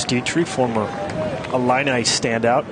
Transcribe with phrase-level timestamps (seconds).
[0.00, 0.84] Dietrich, former
[1.52, 2.64] Illini standout.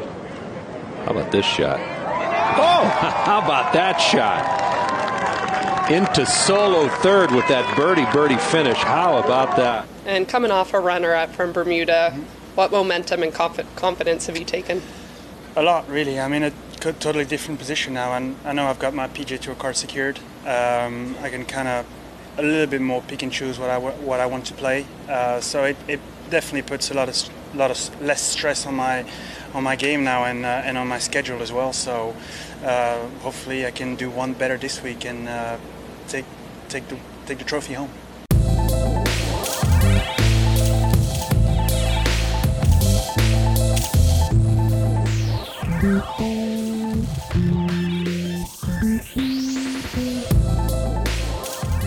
[1.05, 1.79] How about this shot?
[1.79, 2.85] Oh,
[3.25, 5.91] how about that shot?
[5.91, 8.79] Into solo third with that birdie birdie finish.
[8.79, 9.87] How about that?
[10.07, 12.13] And coming off a runner up from Bermuda,
[12.55, 14.83] what momentum and conf- confidence have you taken?
[15.57, 16.19] A lot, really.
[16.19, 19.55] I'm in a totally different position now, and I know I've got my PJ Tour
[19.55, 20.19] card secured.
[20.47, 21.87] Um, I can kind of
[22.39, 24.87] a little bit more pick and choose what I what I want to play.
[25.09, 26.01] Uh, so it, it
[26.31, 27.17] definitely puts a lot of
[27.55, 29.05] lot of less stress on my
[29.55, 31.73] on my game now and uh, and on my schedule as well.
[31.73, 32.15] So
[32.65, 35.57] uh, hopefully I can do one better this week and uh,
[36.09, 36.25] take
[36.69, 36.97] take the
[37.27, 37.91] take the trophy home.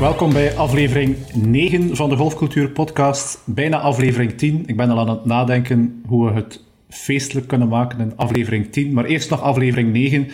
[0.03, 3.39] Welkom bij aflevering 9 van de Golfcultuur Podcast.
[3.45, 4.63] Bijna aflevering 10.
[4.66, 8.93] Ik ben al aan het nadenken hoe we het feestelijk kunnen maken in aflevering 10.
[8.93, 10.21] Maar eerst nog aflevering 9.
[10.21, 10.29] Uh,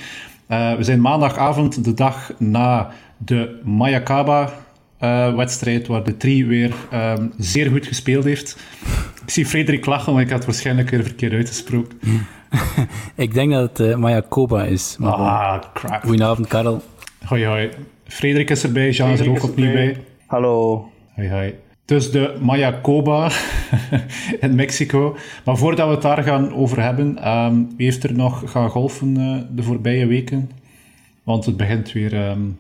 [0.76, 7.88] we zijn maandagavond, de dag na de Mayakaba-wedstrijd, waar de Tri weer um, zeer goed
[7.88, 8.58] gespeeld heeft.
[9.26, 11.98] Ik zie Frederik lachen, want ik had het waarschijnlijk weer verkeerd uitgesproken.
[13.16, 14.96] ik denk dat het uh, Mayakoba is.
[15.00, 16.04] Maar ah, crap.
[16.04, 16.82] Goedenavond, Karel.
[17.26, 17.70] Hoi, hoi.
[18.10, 19.98] Frederik is erbij, Jean is er ook opnieuw bij.
[20.26, 20.90] Hallo.
[21.16, 21.54] Hoi, hoi.
[21.86, 23.32] Dus de Mayacoba
[24.40, 25.16] in Mexico.
[25.46, 29.20] Maar voordat we het daar gaan over hebben, um, wie heeft er nog gaan golfen
[29.20, 30.52] uh, de voorbije weken?
[31.24, 32.58] Want het begint weer um,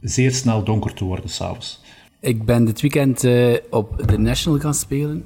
[0.00, 1.82] zeer snel donker te worden s'avonds.
[2.20, 5.24] Ik ben dit weekend uh, op de National gaan spelen.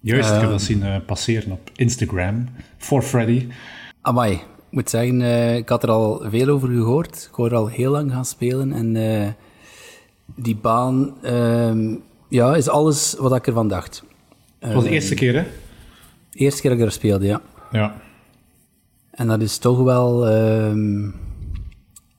[0.00, 2.48] Juist, ik heb dat zien uh, passeren op Instagram.
[2.78, 3.46] For Freddy.
[4.00, 4.40] Amai,
[4.74, 7.28] ik moet zeggen, uh, ik had er al veel over gehoord.
[7.30, 8.72] Ik hoor al heel lang gaan spelen.
[8.72, 9.28] En uh,
[10.34, 11.96] die baan uh,
[12.28, 14.04] ja, is alles wat ik ervan dacht.
[14.58, 15.42] Het was de eerste keer, hè?
[16.30, 17.42] De eerste keer dat ik er speelde, ja.
[17.72, 18.00] Ja.
[19.10, 20.28] En dat is toch wel...
[20.28, 21.14] Um,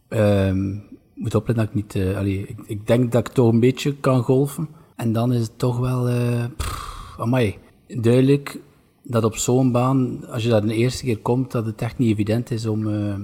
[0.10, 1.96] um, moet opletten dat ik niet...
[1.96, 4.68] Uh, allee, ik, ik, denk dat ik toch een beetje kan golfen.
[4.96, 6.10] En dan is het toch wel...
[6.10, 8.60] Uh, pff, amai, duidelijk
[9.08, 12.12] dat op zo'n baan, als je daar de eerste keer komt, dat het echt niet
[12.12, 13.16] evident is om, uh,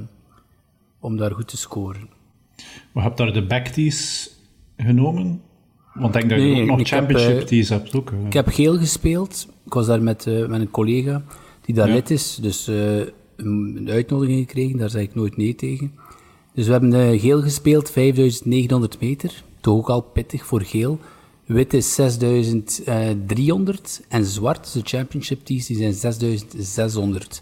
[0.99, 2.09] om daar goed te scoren.
[2.91, 4.31] Maar heb je daar de backtees
[4.77, 5.41] genomen?
[5.93, 7.95] Want ik denk dat je ook nog championship heb, tees hebt.
[7.95, 8.25] Ook, uh.
[8.25, 9.47] Ik heb geel gespeeld.
[9.65, 11.23] Ik was daar met, uh, met een collega
[11.61, 11.93] die daar ja.
[11.93, 12.35] lid is.
[12.35, 12.67] Dus
[13.35, 15.93] een uitnodiging gekregen, daar zei ik nooit nee tegen.
[16.53, 19.43] Dus we hebben geel gespeeld, 5900 meter.
[19.61, 20.99] Toch ook al pittig voor geel.
[21.45, 27.41] Wit is 6300 en zwart, de championship tees, die zijn 6600.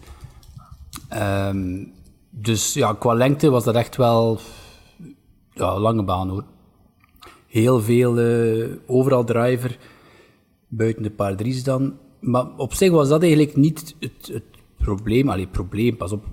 [1.13, 1.91] Um,
[2.29, 4.39] dus ja, qua lengte was dat echt wel
[5.53, 6.43] ja, lange baan hoor.
[7.47, 9.77] Heel veel, uh, overal driver,
[10.67, 11.97] buiten de paar drie's dan.
[12.19, 14.43] Maar op zich was dat eigenlijk niet het, het
[14.77, 15.29] probleem.
[15.29, 16.25] Allee, probleem, pas op.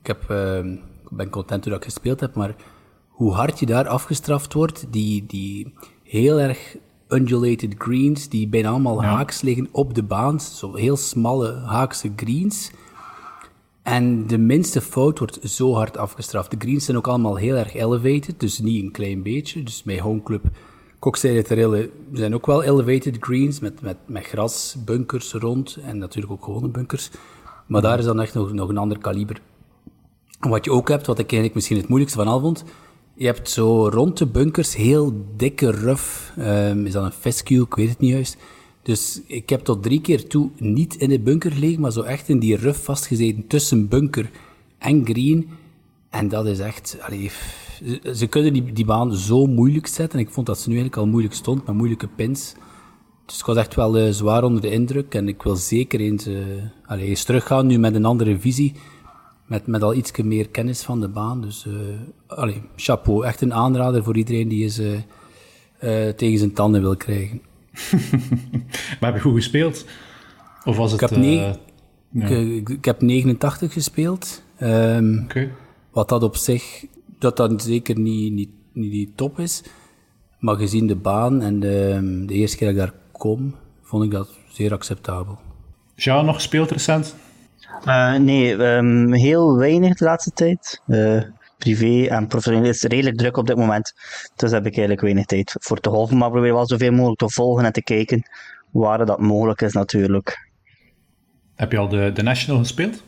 [0.00, 2.56] Ik, heb, ik ben content dat ik gespeeld heb, maar
[3.08, 6.76] hoe hard je daar afgestraft wordt, die, die heel erg
[7.12, 9.08] undulated greens, die bijna allemaal ja.
[9.08, 10.40] haaks liggen op de baan.
[10.40, 12.70] Zo heel smalle haakse greens.
[13.82, 16.50] En de minste fout wordt zo hard afgestraft.
[16.50, 19.62] De greens zijn ook allemaal heel erg elevated, dus niet een klein beetje.
[19.62, 20.42] Dus mijn homeclub
[21.00, 26.44] Kokzijde zijn ook wel elevated greens, met, met, met gras, bunkers rond en natuurlijk ook
[26.44, 27.10] gewone bunkers.
[27.66, 29.40] Maar daar is dan echt nog, nog een ander kaliber.
[30.40, 32.64] En wat je ook hebt, wat ik eigenlijk misschien het moeilijkste van al vond,
[33.20, 36.32] je hebt zo rond de bunkers heel dikke ruf.
[36.38, 37.62] Um, is dat een fescue?
[37.62, 38.36] Ik weet het niet juist.
[38.82, 42.28] Dus ik heb tot drie keer toe niet in de bunker gelegen, maar zo echt
[42.28, 44.30] in die ruf vastgezeten tussen bunker
[44.78, 45.48] en green.
[46.10, 46.98] En dat is echt...
[48.14, 50.18] Ze kunnen die, baan zo moeilijk zetten.
[50.18, 52.54] Ik vond dat ze nu eigenlijk al moeilijk stond, met moeilijke pins.
[53.26, 55.14] Dus ik was echt wel uh, zwaar onder de indruk.
[55.14, 56.38] En ik wil zeker eens, uh,
[56.86, 58.72] allee, eens teruggaan nu met een andere visie
[59.50, 61.40] met, met al iets meer kennis van de baan.
[61.40, 61.74] Dus uh,
[62.26, 63.24] allee, chapeau.
[63.24, 67.42] Echt een aanrader voor iedereen die eens uh, uh, tegen zijn tanden wil krijgen.
[69.00, 69.86] maar heb je goed gespeeld?
[70.64, 71.00] Of was het...
[71.00, 71.54] Ik heb, ne-
[72.10, 72.26] ja.
[72.26, 74.42] ik, ik, heb 89 gespeeld.
[74.62, 75.52] Um, okay.
[75.90, 76.84] Wat dat op zich,
[77.18, 79.62] dat dan zeker niet, niet, niet die top is.
[80.38, 84.10] Maar gezien de baan en de, de eerste keer dat ik daar kom, vond ik
[84.10, 85.38] dat zeer acceptabel.
[85.94, 87.16] Ja, nog gespeeld recent?
[87.86, 90.80] Uh, nee, um, heel weinig de laatste tijd.
[90.86, 91.22] Uh,
[91.58, 93.92] privé en professioneel is redelijk druk op dit moment.
[94.36, 96.16] Dus heb ik eigenlijk weinig tijd voor te golven.
[96.16, 98.22] Maar probeer wel zoveel mogelijk te volgen en te kijken
[98.70, 100.48] waar dat mogelijk is natuurlijk.
[101.54, 103.02] Heb je al de, de National gespeeld?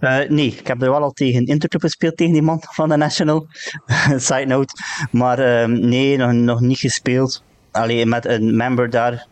[0.00, 2.96] Uh, nee, ik heb er wel al tegen Interclub gespeeld, tegen die man van de
[2.96, 3.46] National.
[4.16, 4.74] Side note.
[5.10, 7.42] Maar nee, nog, nog niet gespeeld.
[7.70, 9.26] Alleen met een member daar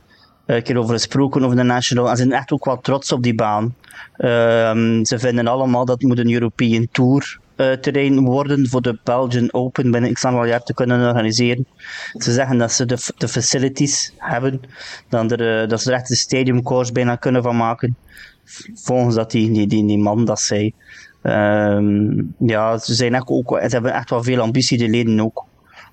[0.57, 2.09] een keer over gesproken over de National.
[2.09, 3.75] Ze zijn echt ook wel trots op die baan.
[4.17, 9.53] Ehm, ze vinden allemaal dat moet een European Tour uh, terrein worden voor de Belgian
[9.53, 11.67] Open binnen x aantal jaar te kunnen organiseren.
[12.13, 14.61] Ze zeggen dat ze de, de facilities hebben,
[15.09, 17.97] dan er, dat ze er echt een stadiumcourse bijna kunnen van maken.
[18.75, 20.75] Volgens dat die, die, die, man dat zei.
[21.23, 25.45] Um, ja, ze, zijn echt ook, ze hebben echt wel veel ambitie, de leden ook,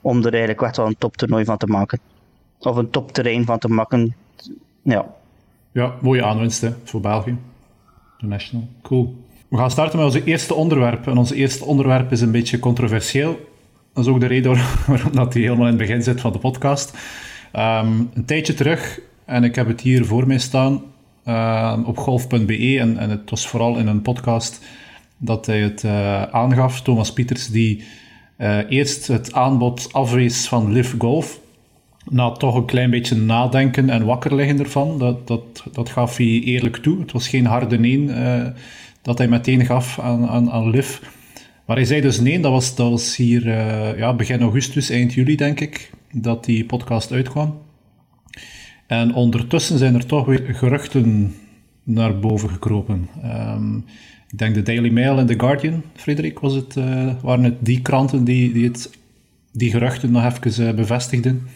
[0.01, 1.99] om er eigenlijk echt wel een toptoernooi van te maken.
[2.59, 4.15] Of een topterrein van te maken.
[4.87, 5.05] Ja.
[5.71, 7.37] Ja, mooie aanwinst hè, voor België.
[8.17, 8.67] De National.
[8.81, 9.15] Cool.
[9.47, 11.07] We gaan starten met onze eerste onderwerp.
[11.07, 13.39] En ons eerste onderwerp is een beetje controversieel.
[13.93, 14.57] Dat is ook de reden
[14.87, 16.97] waarom dat hij helemaal in het begin zit van de podcast.
[17.53, 20.81] Um, een tijdje terug, en ik heb het hier voor mij staan,
[21.25, 24.65] uh, op golf.be, en, en, het was vooral in een podcast
[25.17, 27.83] dat hij het uh, aangaf, Thomas Pieters, die
[28.37, 31.39] uh, eerst het aanbod afwees van Live Golf,
[32.09, 34.99] na toch een klein beetje nadenken en wakker liggen ervan.
[34.99, 36.99] Dat, dat, dat gaf hij eerlijk toe.
[36.99, 38.09] Het was geen harde nee
[39.01, 40.99] dat hij meteen gaf aan, aan, aan Liv.
[41.65, 45.13] Maar hij zei dus nee, dat was, dat was hier uh, ja, begin augustus, eind
[45.13, 47.57] juli denk ik, dat die podcast uitkwam.
[48.87, 51.35] En ondertussen zijn er toch weer geruchten
[51.83, 53.09] naar boven gekropen.
[53.25, 53.85] Um,
[54.29, 57.81] ik denk de Daily Mail en The Guardian, Frederik, was het, uh, waren het die
[57.81, 58.97] kranten die, die, het,
[59.51, 61.47] die geruchten nog even bevestigden?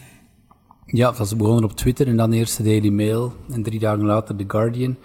[0.94, 4.04] Ja, dat was begonnen op Twitter en dan eerst de Daily Mail en drie dagen
[4.04, 4.96] later The Guardian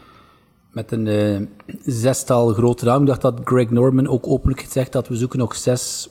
[0.72, 1.42] met een uh,
[1.82, 3.02] zestal grote namen.
[3.02, 6.10] Ik dacht dat Greg Norman ook openlijk gezegd had, we zoeken nog zes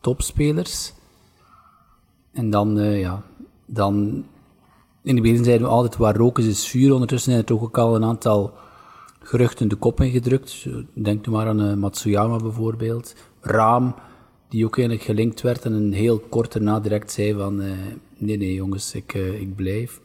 [0.00, 0.92] topspelers.
[2.32, 3.22] En dan, uh, ja,
[3.66, 4.24] dan...
[5.02, 6.92] In het begin zeiden we altijd, waar roken is, is vuur.
[6.92, 8.52] Ondertussen zijn er toch ook al een aantal
[9.20, 10.66] geruchten de kop ingedrukt.
[10.94, 13.14] Denk nu maar aan uh, Matsuyama bijvoorbeeld.
[13.40, 13.94] Raam,
[14.48, 17.56] die ook eigenlijk gelinkt werd en een heel kort daarna direct zei van...
[18.18, 20.00] nee, nee jongens, ik, ik blijf.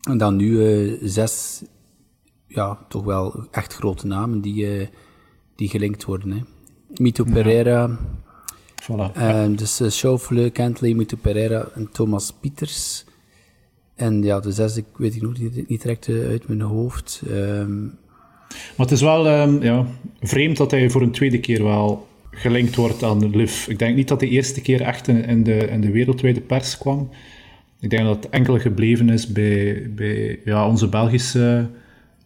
[0.00, 1.62] En dan nu zes
[2.46, 4.88] ja, toch wel echt grote namen die,
[5.56, 6.30] die gelinkt worden.
[6.30, 6.40] Hè.
[6.94, 7.98] Mito Pereira,
[8.82, 9.12] voilà.
[9.56, 10.00] dus
[10.30, 13.04] uh, Kentley, Mito Pereira en Thomas Pieters.
[13.94, 17.22] En ja, de zesde, ik weet ik nog niet, niet direct uit mijn hoofd.
[17.28, 17.98] Um,
[18.48, 19.86] maar het is wel um, ja,
[20.20, 23.66] vreemd dat hij voor een tweede keer wel gelinkt wordt aan Liv.
[23.66, 27.10] Ik denk niet dat de eerste keer echt in, de, in de wereldwijde pers kwam.
[27.80, 31.68] Ik denk dat het enkel gebleven is bij, bij ja, onze Belgische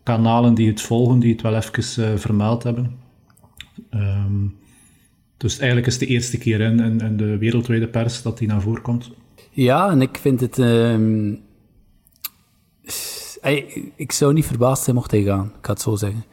[0.03, 2.99] kanalen die het volgen, die het wel even uh, vermeld hebben.
[3.91, 4.57] Um,
[5.37, 8.61] dus eigenlijk is het de eerste keer in, in, de wereldwijde pers dat die naar
[8.61, 9.11] voren komt.
[9.51, 10.59] Ja, en ik vind het...
[10.59, 11.43] Um,
[13.97, 16.25] ik zou niet verbaasd zijn mocht hij gaan, ik het zo zeggen.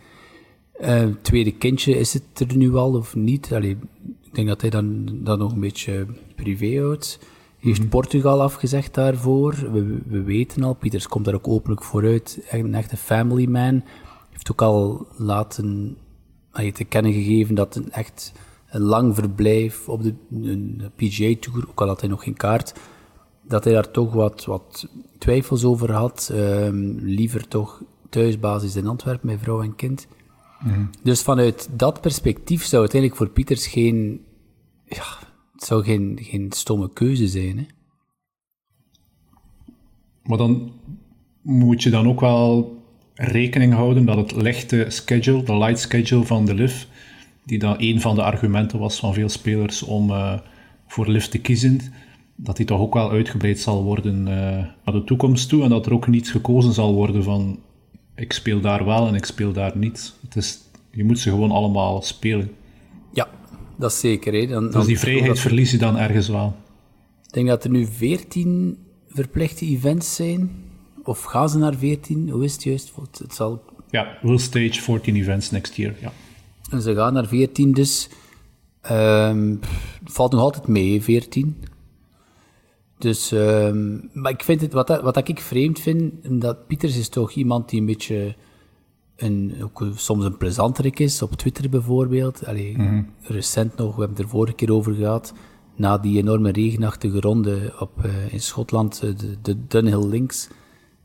[0.81, 3.53] Uh, tweede kindje, is het er nu al of niet?
[3.53, 3.77] Allee,
[4.21, 6.05] ik denk dat hij dan, dan nog een beetje
[6.35, 7.19] privé houdt
[7.61, 7.89] heeft mhm.
[7.89, 9.71] Portugal afgezegd daarvoor.
[9.71, 12.45] We, we, weten al, Pieters komt daar ook openlijk vooruit.
[12.49, 13.83] Een echte family man.
[14.29, 15.97] Heeft ook al laten
[16.73, 18.33] te kennen gegeven dat een echt
[18.69, 20.13] een lang verblijf op de,
[20.95, 22.73] PGA Tour, ook al had hij nog geen kaart,
[23.41, 24.87] dat hij daar toch wat, wat
[25.17, 26.31] twijfels over had.
[26.33, 30.07] Um, liever toch thuisbasis in Antwerpen met vrouw en kind.
[31.03, 34.21] Dus vanuit dat perspectief zou het eigenlijk voor Pieters geen
[34.85, 35.05] ja,
[35.55, 37.57] zou geen, geen stomme keuze zijn.
[37.57, 37.65] Hè?
[40.23, 40.71] Maar dan
[41.41, 42.79] moet je dan ook wel
[43.13, 46.83] rekening houden dat het lichte schedule, de light schedule van de LIV,
[47.45, 50.39] die dan een van de argumenten was van veel spelers om uh,
[50.87, 51.79] voor LIV te kiezen,
[52.35, 55.85] dat die toch ook wel uitgebreid zal worden uh, naar de toekomst toe en dat
[55.85, 57.59] er ook niet gekozen zal worden van
[58.21, 60.13] ik speel daar wel en ik speel daar niet.
[60.21, 60.59] Het is,
[60.91, 62.51] je moet ze gewoon allemaal spelen.
[63.13, 63.29] Ja,
[63.77, 64.33] dat is zeker.
[64.33, 64.47] Hè.
[64.47, 66.55] Dan, dus die vrijheid verlies je dan ergens wel.
[67.27, 70.51] Ik denk dat er nu 14 verplichte events zijn.
[71.03, 72.29] Of gaan ze naar 14?
[72.29, 72.93] Hoe is het juist?
[73.17, 73.63] Het zal...
[73.89, 75.93] Ja, we'll stage 14 events next year.
[76.01, 76.11] Ja.
[76.71, 78.09] En ze gaan naar 14, dus
[78.91, 79.59] um,
[80.03, 81.63] valt nog altijd mee, 14.
[83.01, 87.31] Dus, um, maar ik vind het, wat, wat ik vreemd vind, dat Pieters is toch
[87.31, 88.35] iemand die een beetje
[89.15, 92.45] een, ook soms een plezanterik is, op Twitter bijvoorbeeld.
[92.45, 93.03] Allee, mhm.
[93.21, 95.33] Recent nog, we hebben het er vorige keer over gehad,
[95.75, 100.49] na die enorme regenachtige ronde op, uh, in Schotland, uh, de, de Dunhill Links.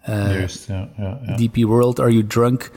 [0.09, 2.71] Uh, Juist, ja, ja, ja, DP World, Are You Drunk?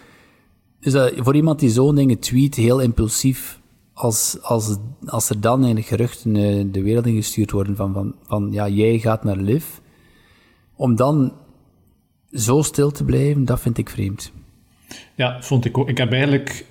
[0.79, 3.58] Dus voor iemand die zo'n dingen tweet, heel impulsief,
[3.99, 6.33] als, als, als er dan eigenlijk geruchten
[6.71, 9.65] de wereld ingestuurd worden van, van, van ja, jij gaat naar Liv,
[10.75, 11.33] om dan
[12.31, 14.31] zo stil te blijven, dat vind ik vreemd.
[15.15, 15.89] Ja, vond ik ook.
[15.89, 16.65] Ik heb eigenlijk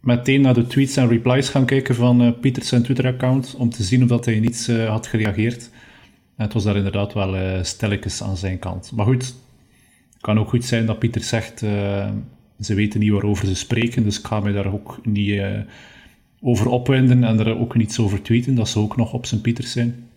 [0.00, 3.82] meteen naar de tweets en replies gaan kijken van uh, Pieters zijn Twitter-account om te
[3.82, 5.70] zien of dat hij niets uh, had gereageerd.
[6.36, 8.92] En het was daar inderdaad wel uh, stilletjes aan zijn kant.
[8.94, 9.34] Maar goed,
[10.20, 11.58] kan ook goed zijn dat Pieter zegt,
[12.60, 15.42] ze weten niet waarover ze spreken, dus ik ga me daar ook niet
[16.42, 18.54] over opwinden en er ook niets over tweeten.
[18.54, 20.08] Dat zou ook nog op zijn Pieters zijn.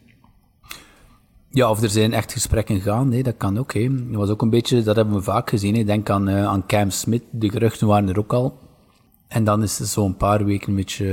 [1.50, 3.74] Ja, of er zijn echt gesprekken gaan, nee, dat kan ook.
[3.74, 4.08] Hè.
[4.08, 5.76] Dat was ook een beetje, dat hebben we vaak gezien.
[5.76, 8.58] Ik denk aan, uh, aan Cam Smith, de geruchten waren er ook al.
[9.28, 11.06] En dan is het zo'n paar weken een beetje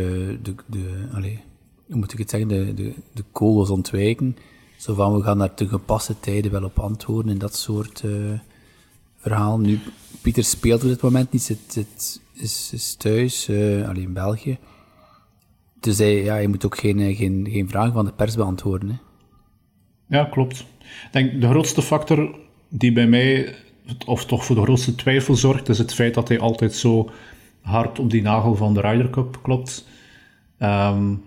[0.42, 1.38] de, de allez,
[1.86, 4.36] hoe moet ik het zeggen, de, de, de kogels ontwijken.
[4.76, 8.12] Zo van, we gaan daar te gepaste tijden wel op antwoorden en dat soort uh,
[9.16, 9.58] verhaal.
[9.58, 9.78] Nu,
[10.20, 11.86] Pieter speelt op dit moment niet, zit,
[12.32, 14.58] is, is thuis, alleen in België.
[15.82, 18.88] Dus hij, ja, hij moet ook geen, geen, geen vragen van de pers beantwoorden.
[18.88, 18.96] Hè.
[20.16, 20.60] Ja, klopt.
[20.80, 23.54] Ik denk de grootste factor die bij mij,
[24.06, 27.10] of toch voor de grootste twijfel zorgt, is het feit dat hij altijd zo
[27.60, 29.86] hard op die nagel van de Ryder Cup klopt.
[30.58, 31.22] Um,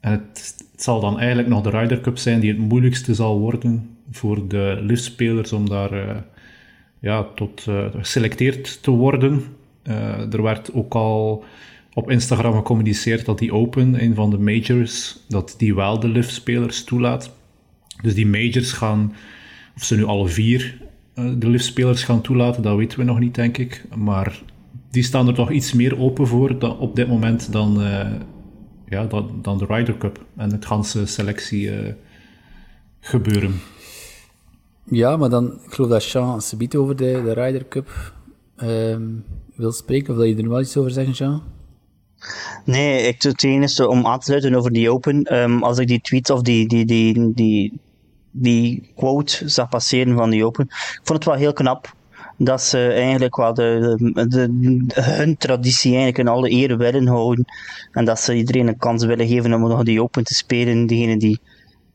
[0.00, 3.38] en het, het, zal dan eigenlijk nog de Ryder Cup zijn die het moeilijkste zal
[3.38, 6.16] worden voor de liftspelers om daar uh,
[7.00, 9.44] ja, tot uh, geselecteerd te worden.
[10.30, 11.44] Er werd ook al
[11.94, 16.84] op Instagram gecommuniceerd dat die Open, een van de majors, dat die wel de liftspelers
[16.84, 17.30] toelaat.
[18.02, 19.14] Dus die majors gaan,
[19.76, 20.82] of ze nu alle vier
[21.14, 23.84] de liftspelers gaan toelaten, dat weten we nog niet, denk ik.
[23.96, 24.42] Maar
[24.90, 28.12] die staan er toch iets meer open voor dan, op dit moment dan, uh,
[28.88, 31.92] ja, dan, dan de Ryder Cup en het ganse selectie uh,
[33.00, 33.52] gebeuren.
[34.84, 38.12] Ja, maar dan, ik geloof dat Jean Sebiet over de, de Ryder Cup
[38.62, 38.96] uh,
[39.54, 41.42] wil spreken, of wil je er nog wel iets over zeggen, Jean?
[42.64, 46.00] Nee, ik, het enige om aan te sluiten over die Open, um, als ik die
[46.00, 47.80] tweet of die, die, die, die,
[48.30, 51.94] die quote zag passeren van die Open, ik vond het wel heel knap
[52.36, 53.96] dat ze eigenlijk wel de,
[54.28, 54.48] de,
[55.00, 57.44] hun traditie eigenlijk in alle eer willen houden.
[57.92, 60.86] En dat ze iedereen een kans willen geven om nog die Open te spelen.
[60.86, 61.40] Degenen die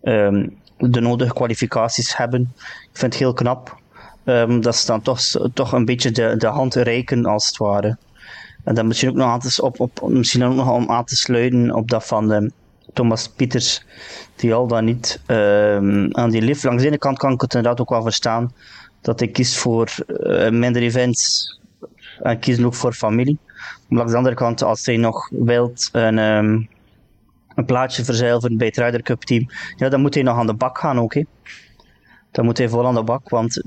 [0.01, 2.53] um, de nodige kwalificaties hebben.
[2.61, 3.77] Ik vind het heel knap.
[4.25, 5.19] Um, dat ze dan toch,
[5.53, 7.97] toch een beetje de, de hand reiken, als het ware.
[8.69, 11.15] En dan misschien ook nog, aan te, op, op, misschien ook nog om aan te
[11.15, 12.51] sluiten op dat van de,
[12.93, 13.83] Thomas Pieters,
[14.35, 16.63] die al dan niet um, aan die lift.
[16.63, 18.53] Langs de ene kant kan ik het inderdaad ook wel verstaan
[19.01, 21.59] dat ik kies voor uh, minder events
[22.21, 23.37] en kiezen ook voor familie.
[23.87, 26.69] Maar langs de andere kant, als hij nog wilt een, um,
[27.55, 30.53] een plaatje verzeilen bij het Ryder Cup team, ja, dan moet hij nog aan de
[30.53, 31.13] bak gaan ook.
[31.13, 31.23] Hè.
[32.31, 33.63] Dan moet hij vol aan de bak, want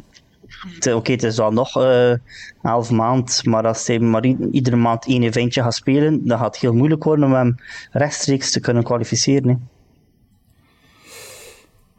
[0.78, 2.14] oké, okay, het is al nog uh,
[2.62, 6.62] elf maand, maar als hij maar iedere maand één eventje gaat spelen, dan gaat het
[6.62, 7.54] heel moeilijk worden om hem
[7.90, 9.48] rechtstreeks te kunnen kwalificeren.
[9.48, 9.56] Hè.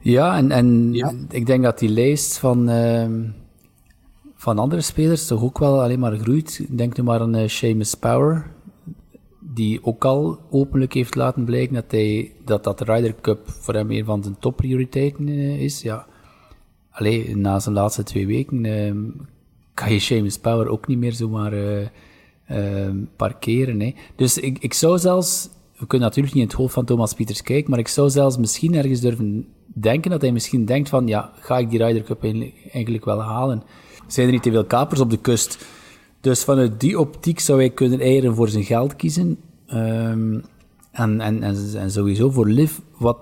[0.03, 1.13] Ja, en, en ja.
[1.29, 3.05] ik denk dat die lijst van, uh,
[4.35, 6.65] van andere spelers toch ook wel alleen maar groeit.
[6.69, 8.51] Denk nu maar aan uh, Seamus Power,
[9.39, 13.73] die ook al openlijk heeft laten blijken dat hij, dat, dat de Ryder Cup voor
[13.73, 15.81] hem een van zijn topprioriteiten uh, is.
[15.81, 16.05] Ja.
[16.93, 18.97] Allee, na zijn laatste twee weken ehm,
[19.73, 21.53] kan je Seamus Power ook niet meer zomaar
[22.47, 23.79] ehm, parkeren.
[23.79, 23.93] Hè.
[24.15, 27.41] Dus ik, ik zou zelfs we kunnen natuurlijk niet in het hoofd van Thomas Pieters
[27.41, 31.31] kijken, maar ik zou zelfs misschien ergens durven denken dat hij misschien denkt van, ja,
[31.39, 32.23] ga ik die Ryder Cup
[32.71, 33.63] eigenlijk wel halen?
[34.07, 35.65] Zijn er niet te veel kapers op de kust?
[36.21, 39.37] Dus vanuit die optiek zou hij kunnen eieren voor zijn geld kiezen.
[39.73, 40.43] Um,
[40.91, 43.17] en, en, en, en, sowieso voor Liv, wat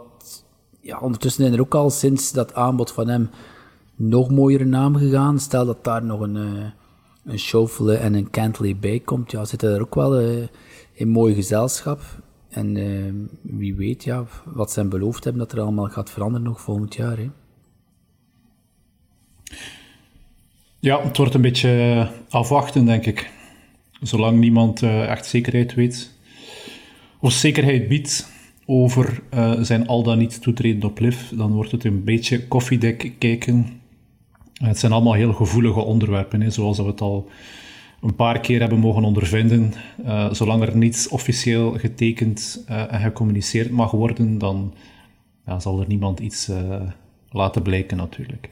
[0.82, 3.30] ja, ondertussen zijn er ook al sinds dat aanbod van hem
[4.02, 5.40] nog mooiere naam gegaan.
[5.40, 6.66] Stel dat daar nog een, uh,
[7.26, 10.48] een en een Cantley bij komt, ja, zitten er ook wel uh,
[10.94, 12.02] in mooi gezelschap.
[12.50, 16.62] En uh, wie weet ja, wat ze beloofd hebben dat er allemaal gaat veranderen nog
[16.62, 17.18] volgend jaar.
[17.18, 17.30] Hè.
[20.80, 23.32] Ja, het wordt een beetje afwachten, denk ik.
[24.02, 26.12] Zolang niemand echt zekerheid weet,
[27.20, 28.30] of zekerheid biedt
[28.66, 29.24] over
[29.62, 33.81] zijn al dan niet toetreden op LIV, dan wordt het een beetje koffiedek kijken.
[34.62, 37.30] Het zijn allemaal heel gevoelige onderwerpen, hè, zoals we het al
[38.02, 39.74] een paar keer hebben mogen ondervinden.
[40.06, 44.74] Uh, zolang er niets officieel getekend uh, en gecommuniceerd mag worden, dan
[45.46, 46.82] ja, zal er niemand iets uh,
[47.30, 48.50] laten blijken natuurlijk.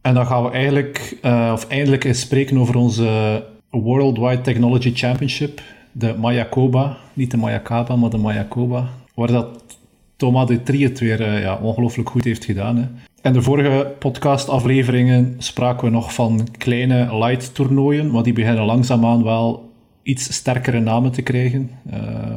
[0.00, 1.18] En dan gaan we eigenlijk,
[1.52, 6.96] of eindelijk eens spreken over onze Worldwide Technology Championship, de Mayakoba.
[7.12, 8.88] Niet de Mayakaba, maar de Mayakoba.
[9.14, 9.78] Waar dat
[10.16, 12.76] Thomas de Trie het weer ja, ongelooflijk goed heeft gedaan.
[12.76, 12.86] Hè.
[13.28, 19.24] In de vorige podcastafleveringen spraken we nog van kleine light toernooien, maar die beginnen langzaamaan
[19.24, 21.70] wel iets sterkere namen te krijgen.
[21.92, 22.36] Uh,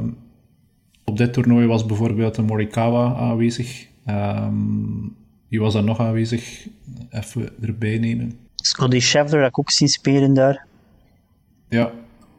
[1.05, 3.87] op dit toernooi was bijvoorbeeld de Morikawa aanwezig.
[4.09, 5.15] Um,
[5.47, 6.67] wie was er nog aanwezig?
[7.09, 8.37] Even erbij nemen.
[8.55, 10.65] Scotty Scheffler heb ik ook zien spelen daar.
[11.69, 11.91] Ja.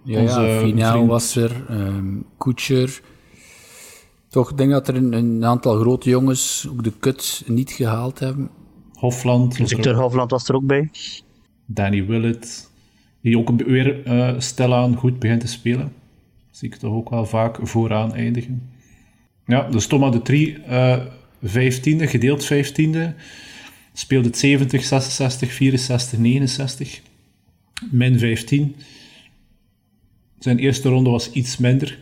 [0.05, 3.01] Ja, ja Finau was er, um, Kutscher,
[4.33, 8.19] toch, ik denk dat er een, een, aantal grote jongens ook de kut niet gehaald
[8.19, 8.51] hebben.
[8.93, 9.55] Hofland.
[9.55, 10.01] Victor ook.
[10.01, 10.91] Hovland was er ook bij.
[11.67, 12.71] Danny Willett,
[13.21, 15.93] die ook weer eh stilaan goed begint te spelen.
[16.51, 18.71] Zie ik toch ook wel vaak vooraan eindigen.
[19.47, 21.05] Ja, dus Thomas de Trie, eh
[21.43, 23.15] vijftiende, gedeeld vijftiende.
[23.93, 27.01] Speelde het 70, 66, 64, 69.
[27.91, 28.77] Min 15.
[30.39, 31.99] Zijn eerste ronde was iets minder.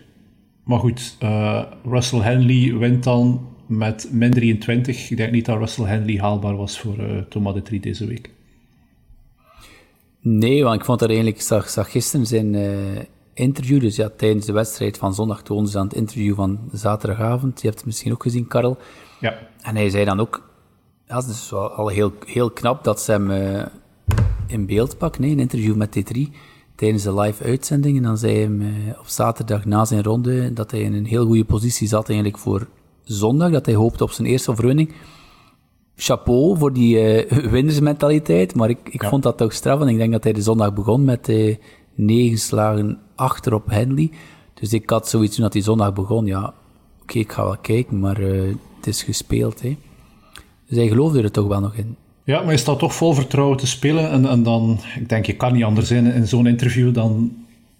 [0.70, 5.10] Maar goed, eh, Russell Henley wint dan met min 23.
[5.10, 8.30] Ik denk niet dat Russell Henley haalbaar was voor eh Thomas de Trie deze week.
[10.20, 13.02] Nee, want ik vond dat eigenlijk, ik zag, zag gisteren zijn eh,
[13.34, 17.60] interview, dus ja, tijdens de wedstrijd van zondag toen ze aan het interview van zaterdagavond.
[17.60, 18.78] Je hebt het misschien ook gezien, Karel.
[19.20, 20.50] Ja, En hij zei dan ook,
[21.08, 23.30] ja, het is wel al heel, heel knap dat ze hem
[24.46, 26.34] in beeld pakken, nee, een interview met T3
[26.80, 27.96] tijdens de live uitzending.
[27.96, 31.06] En dan zei hij hem eh, op zaterdag na zijn ronde dat hij in een
[31.06, 32.66] heel goede positie zat eigenlijk voor
[33.02, 34.92] zondag, dat hij hoopte op zijn eerste overwinning.
[35.96, 39.08] Chapeau voor die eh winnersmentaliteit, maar ik, ik Ja.
[39.08, 39.80] vond dat toch straf.
[39.80, 41.56] En ik denk dat hij de zondag begon met eh,
[41.94, 44.10] negen slagen achter op Henley.
[44.54, 46.54] Dus ik had zoiets toen dat die zondag begon, ja,
[47.02, 48.16] oké, ik ga wel kijken, maar
[48.76, 49.76] het is gespeeld, hè.
[50.66, 51.96] Dus hij geloofde er toch wel nog in.
[52.24, 54.10] Ja, maar je staat toch vol vertrouwen te spelen.
[54.10, 57.32] En, en dan, ik denk, je kan niet anders zijn in zo'n interview dan,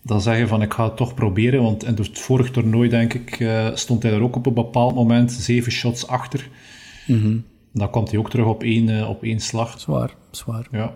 [0.03, 1.63] dan zeggen van ik ga het toch proberen.
[1.63, 4.95] Want in het vorig toernooi, denk ik, eh, stond hij er ook op een bepaald
[4.95, 6.49] moment zeven shots achter.
[7.73, 9.81] Dan komt hij ook terug op één, eh, op één slag.
[9.81, 10.67] Zwaar, zwaar.
[10.71, 10.95] Ja,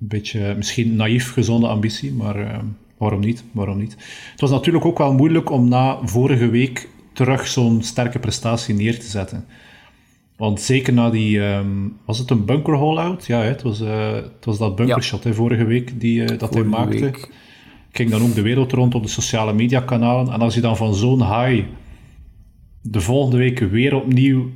[0.00, 2.58] een beetje misschien naïef gezonde ambitie, maar eh,
[2.98, 3.44] waarom niet?
[3.52, 3.96] Waarom niet?
[4.30, 8.98] Het was natuurlijk ook wel moeilijk om na vorige week terug zo'n sterke prestatie neer
[8.98, 9.44] te zetten.
[10.44, 13.26] Want zeker na die, ehm, was het een bunker hole-out?
[13.26, 16.54] Ja, hè, het, was, eh, het was dat bunkershot hè, vorige week die, eh, dat
[16.54, 17.00] hij maakte.
[17.00, 17.30] week.
[17.90, 20.32] Ging dan ook de wereld rond op de sociale mediakanalen.
[20.32, 21.66] En als je dan van zo'n high
[22.82, 24.50] de volgende week weer opnieuw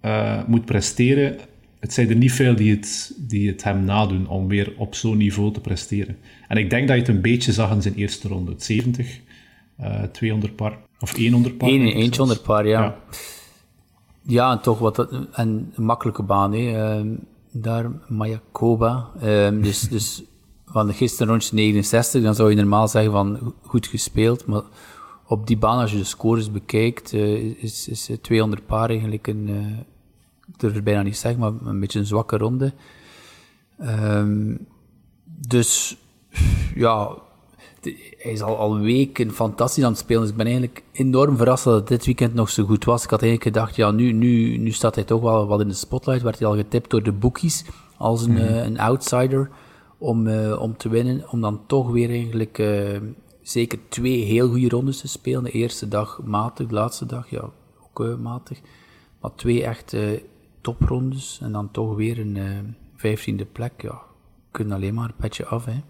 [0.00, 1.38] eh, moet presteren,
[1.80, 5.16] het zijn er niet veel die het, die het hem nadoen om weer op zo'n
[5.16, 6.16] niveau te presteren.
[6.48, 8.50] En ik denk dat je het een beetje zag in zijn eerste ronde.
[8.50, 9.20] Het 70,
[9.76, 11.68] eh 200 par, of 100 par.
[11.68, 12.30] Eén, denk ik eentje zelfs.
[12.30, 12.82] onder par, ja.
[12.82, 12.98] Ja.
[14.22, 14.98] Ja, en toch wat,
[15.32, 16.94] en een makkelijke baan, hè.
[16.96, 17.08] Ehm,
[17.50, 19.10] daar, Mayakoba.
[19.20, 20.22] Ehm, dus, dus
[20.66, 24.62] van gisteren rondje 69, dan zou je normaal zeggen van go- goed gespeeld, maar
[25.26, 29.26] op die baan, als je de scores bekijkt, eh, is, is eh, 200 paar eigenlijk
[29.26, 29.78] een, eh,
[30.48, 32.72] ik durf het bijna niet zeggen, maar een beetje een zwakke ronde.
[33.78, 34.54] Ehm,
[35.24, 35.96] dus,
[36.74, 37.16] ja,
[38.18, 40.20] hij is al, al weken fantastisch aan het spelen.
[40.20, 43.04] Dus ik ben eigenlijk enorm verrast dat het dit weekend nog zo goed was.
[43.04, 45.74] Ik had eigenlijk gedacht, ja, nu, nu, nu staat hij toch wel wat in de
[45.74, 46.22] spotlight.
[46.22, 47.64] Werd hij al getipt door de bookies
[47.96, 49.50] als een, eh, een outsider
[50.02, 51.30] om, eh, om te winnen.
[51.30, 53.00] Om dan toch weer eigenlijk eh,
[53.40, 55.44] zeker twee heel goede rondes te spelen.
[55.44, 58.60] De eerste dag matig, de laatste dag ja, ook matig.
[59.20, 60.20] Maar twee echt eh,
[60.60, 63.82] toprondes en dan toch weer een vijftiende plek.
[63.82, 64.02] Ja,
[64.50, 65.80] kunnen alleen maar een petje af, hè.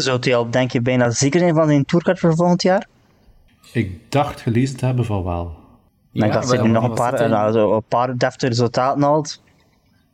[0.00, 2.86] Zou hij al, denk je, bijna zeker zijn van zijn tourcard voor volgend jaar?
[3.72, 5.58] Ik dacht gelezen te hebben van wel.
[6.12, 9.42] Ik ze wel, nu nog een paar, het, nou, zo een paar deftige resultaten haalt.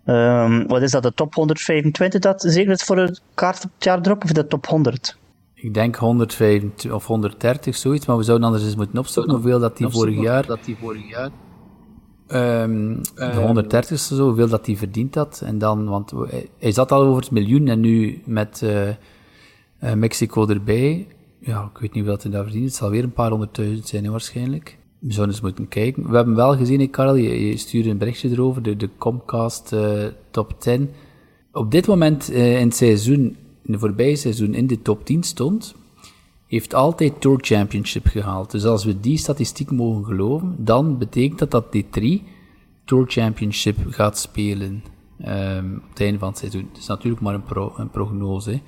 [0.05, 3.85] Ehm, wat is dat, de top 125 dat zeker is voor een kaart op het
[3.85, 5.17] jaar erop, of de top 100?
[5.55, 8.07] Ik denk 125 of 130, zoiets.
[8.07, 10.47] Maar we zouden anders eens moeten opzoeken hoeveel dat die vorig jaar...
[10.47, 11.31] Dat die vorig jaar...
[13.15, 15.43] de 130ste zo, hoeveel dat die verdiend had.
[15.45, 18.89] En dan, want hij- hij zat al over het miljoen en nu met eh,
[19.87, 21.07] eh, Mexico erbij.
[21.41, 22.65] Ja, ik weet niet hoeveel hij daar verdient.
[22.65, 24.79] Het zal weer een paar honderdduizend zijn waarschijnlijk.
[24.99, 26.11] We zouden eens moeten kijken.
[26.11, 29.73] We hebben wel gezien, hè, Karel, je, je stuurde een berichtje erover, de, de Comcast
[29.73, 30.91] eh, top 10.
[31.53, 35.23] Op dit moment eh, in het seizoen, in de voorbije seizoen, in de top 10
[35.23, 35.75] stond,
[36.47, 38.51] heeft altijd Tour Championship gehaald.
[38.51, 42.05] Dus als we die statistiek mogen geloven, dan betekent dat dat D3
[42.85, 44.83] Tour Championship gaat spelen
[45.19, 46.69] ehm, op het einde van het seizoen.
[46.69, 48.61] Het is natuurlijk maar een, pro, een prognose, hè.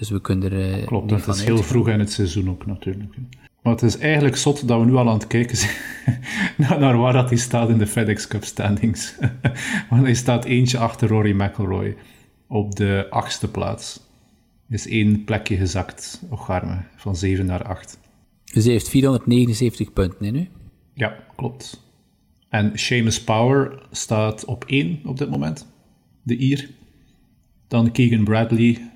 [0.00, 2.50] Dus we kunnen er eh, Klopt, niet dat van is heel vroeg in het seizoen
[2.50, 3.14] ook natuurlijk.
[3.62, 5.76] Maar het is eigenlijk zot dat we nu al aan het kijken zijn
[6.80, 9.14] naar, waar dat hij staat in de FedEx Cup standings.
[9.90, 11.96] Want hij staat eentje achter Rory McIlroy
[12.48, 14.00] op de achtste plaats.
[14.68, 17.98] Is één plekje gezakt, Ocharme, van 7 naar 8.
[18.52, 20.48] Dus hij heeft 479 punten in nu.
[20.94, 21.84] Ja, klopt.
[22.48, 25.66] En Seamus Power staat op 1 op dit moment,
[26.22, 26.70] de Ier.
[27.68, 28.89] Dan Keegan Bradley,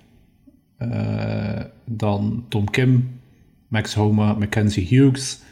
[1.85, 3.21] dan Tom Kim,
[3.69, 5.43] Max Homa, Mackenzie Hughes,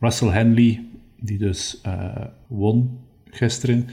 [0.00, 0.84] Russell Henley,
[1.20, 2.98] die dus eh, won
[3.30, 3.88] gisteren.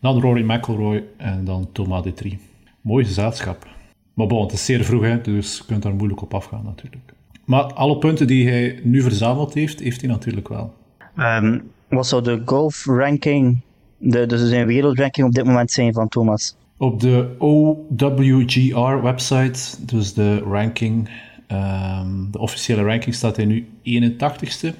[0.00, 2.38] Dan Rory McIlroy en dan Thomas de Trie.
[2.80, 3.66] Mooi gezelschap.
[4.14, 7.12] Maar bon, het is zeer vroeg, hè, dus je kunt daar moeilijk op afgaan natuurlijk.
[7.44, 10.74] Maar alle punten die hij nu verzameld heeft, heeft hij natuurlijk wel.
[11.16, 13.60] Ehm, wat zou de golf ranking,
[13.98, 16.56] de, dus zijn wereldranking op dit moment zijn van Thomas?
[16.78, 21.10] Op de OWGR-website, dus de ranking,
[21.46, 24.74] ehm, de officiële ranking, staat hij nu 81ste.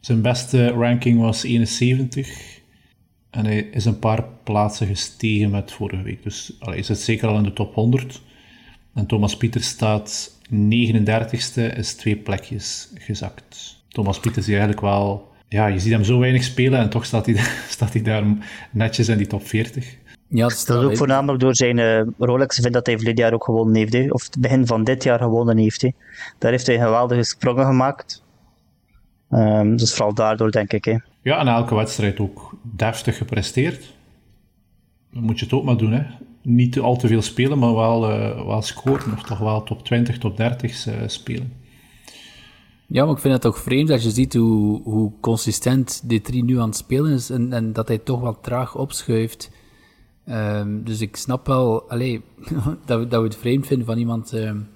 [0.00, 2.60] Zijn beste ranking was 71.
[3.30, 6.22] En hij is een paar plaatsen gestegen met vorige week.
[6.22, 8.22] Dus allee, is het zeker al in de top 100.
[8.94, 13.76] En Thomas Pieters staat 39ste, is twee plekjes gezakt.
[13.88, 15.34] Thomas Pieters die eigenlijk wel...
[15.48, 17.36] Ja, je ziet hem zo weinig spelen en toch staat hij,
[17.68, 18.24] staat hij daar
[18.70, 19.96] netjes in die top 40.
[20.28, 22.56] Ja, dat is ook voornamelijk door zijn uh, Rolex.
[22.56, 23.92] Ik vind dat hij verleden jaar ook gewonnen heeft.
[23.92, 24.06] He.
[24.08, 25.82] Of het begin van dit jaar gewonnen heeft.
[25.82, 25.90] He.
[26.38, 28.24] Daar heeft hij geweldige sprongen gemaakt.
[29.30, 30.84] Um, dus vooral daardoor, denk ik.
[30.84, 30.96] He.
[31.22, 33.94] Ja, en elke wedstrijd ook deftig gepresteerd.
[35.12, 36.02] Dan moet je het ook maar doen, hè.
[36.42, 39.12] Niet al te veel spelen, maar wel, uh, wel scoren.
[39.12, 41.52] Of toch wel top 20, top 30 uh, spelen.
[42.86, 46.60] Ja, maar ik vind het toch vreemd als je ziet hoe, hoe consistent D3 nu
[46.60, 49.50] aan het spelen is en, en dat hij toch wel traag opschuift.
[50.28, 52.22] Um, dus ik snap wel allee,
[52.86, 54.68] dat, we, dat we het vreemd vinden van iemand um,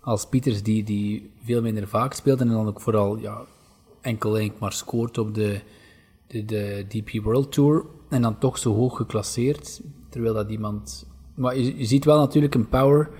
[0.00, 3.40] als Pieters, die, die veel minder vaak speelt en dan ook vooral ja,
[4.00, 5.60] enkel eigenlijk maar scoort op de,
[6.26, 9.80] de, de DP World Tour en dan toch zo hoog geclasseerd.
[10.08, 11.06] Terwijl dat iemand.
[11.34, 13.10] Maar je, je ziet wel natuurlijk een power,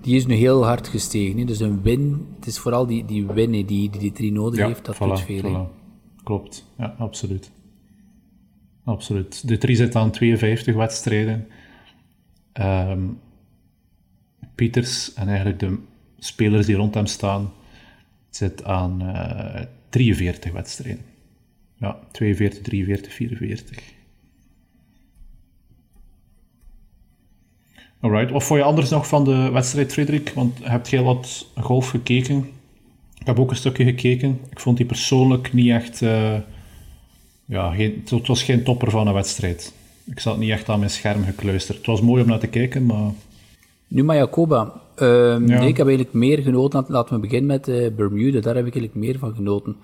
[0.00, 1.38] die is nu heel hard gestegen.
[1.38, 1.44] Hè?
[1.44, 4.66] Dus een win, het is vooral die, die win die, die die drie nodig ja,
[4.66, 5.68] heeft, dat voilà, doet veel.
[5.68, 6.22] Voilà.
[6.22, 7.50] Klopt, ja, absoluut.
[8.90, 9.48] Absoluut.
[9.48, 11.48] De 3 zit aan 52 wedstrijden.
[12.60, 13.20] Um,
[14.54, 15.78] Pieters en eigenlijk de
[16.18, 17.52] spelers die rond hem staan,
[18.30, 21.04] zit aan uh, 43 wedstrijden.
[21.78, 23.78] Ja, 42, 43, 44.
[28.00, 30.32] Alright, wat vond je anders nog van de wedstrijd, Frederik?
[30.34, 32.50] Want heb jij wat golf gekeken?
[33.18, 34.40] Ik heb ook een stukje gekeken.
[34.50, 36.00] Ik vond die persoonlijk niet echt...
[36.00, 36.38] Uh,
[37.50, 39.72] ja, geen, het was geen topper van een wedstrijd.
[40.04, 41.78] Ik zat niet echt aan mijn scherm gekluisterd.
[41.78, 43.10] Het was mooi om naar te kijken, maar...
[43.88, 44.80] Nu maar Jacoba.
[44.96, 45.38] Uh, ja.
[45.38, 46.84] Nee, ik heb eigenlijk meer genoten.
[46.88, 48.40] Laten we beginnen met uh, Bermuda.
[48.40, 49.76] Daar heb ik eigenlijk meer van genoten.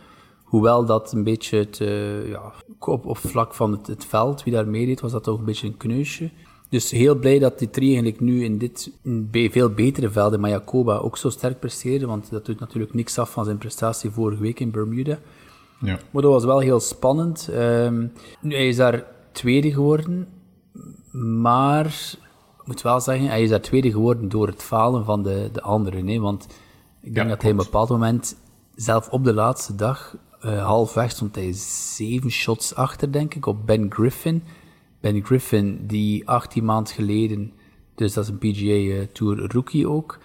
[0.42, 4.52] Hoewel dat een beetje het, uh, ja, op, op vlak van het, het, veld, wie
[4.52, 6.30] daar meedeed, was dat toch een beetje een kneusje.
[6.68, 10.50] Dus heel blij dat die drie eigenlijk nu in dit in veel betere velden, maar
[10.50, 14.42] Jacoba ook zo sterk presteerde, want dat doet natuurlijk niks af van zijn prestatie vorige
[14.42, 15.18] week in Bermuda.
[15.80, 15.98] Ja.
[16.10, 17.48] Maar dat was wel heel spannend.
[17.52, 20.28] Um, nu, hij is daar tweede geworden,
[21.40, 21.86] maar
[22.60, 25.62] ik moet wel zeggen, hij is daar tweede geworden door het falen van de, de
[25.62, 26.06] anderen.
[26.06, 26.18] Hè?
[26.18, 26.46] Want
[27.00, 28.36] ik denk Ja, dat hij op een bepaald moment,
[28.74, 31.52] zelf op de laatste dag, uh, halfweg stond hij
[31.94, 34.42] zeven shots achter, denk ik, op Ben Griffin.
[35.00, 37.52] Ben Griffin, die 18 maand geleden,
[37.94, 40.18] dus dat is een PGA uh, Tour rookie ook.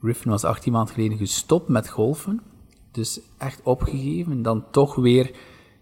[0.00, 2.40] Griffin was 18 maand geleden gestopt met golfen.
[2.94, 4.32] Dus echt opgegeven.
[4.32, 5.30] En dan toch weer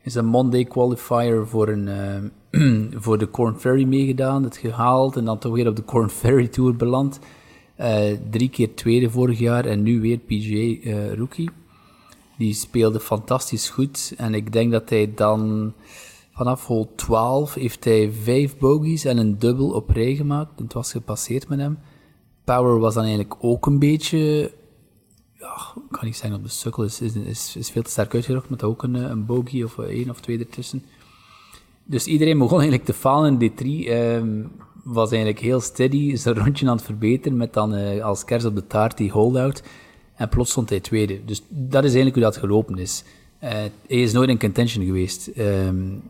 [0.02, 4.42] is een Monday qualifier voor, een, uh, voor de Corn Ferry meegedaan.
[4.42, 7.18] Het gehaald en dan toch weer op de Corn Ferry Tour beland.
[7.80, 11.50] Uh, drie keer tweede vorig jaar en nu weer PGA uh, rookie.
[12.38, 14.14] Die speelde fantastisch goed.
[14.16, 15.72] En ik denk dat hij dan
[16.34, 20.58] vanaf hole 12 heeft hij vijf bogies en een dubbel op rij gemaakt.
[20.58, 21.78] Het was gepasseerd met hem.
[22.44, 24.52] Power was dan eigenlijk ook een beetje
[25.42, 28.62] ik kan niet zeggen op de sukkel, is, is, is, veel te sterk uitgerokt, met
[28.62, 30.84] ook een, een bogey of één of twee ertussen.
[31.84, 33.88] Dus iedereen begon eigenlijk te falen in D3.
[33.90, 34.50] Um,
[34.84, 38.54] was eigenlijk heel steady, zijn rondje aan het verbeteren, met dan uh, als kers op
[38.54, 39.62] de taart die holdout.
[40.14, 41.24] En plots stond hij tweede.
[41.24, 43.04] Dus dat is eigenlijk hoe dat gelopen is.
[43.44, 45.30] Uh, hij is nooit in contention geweest.
[45.38, 46.02] Um,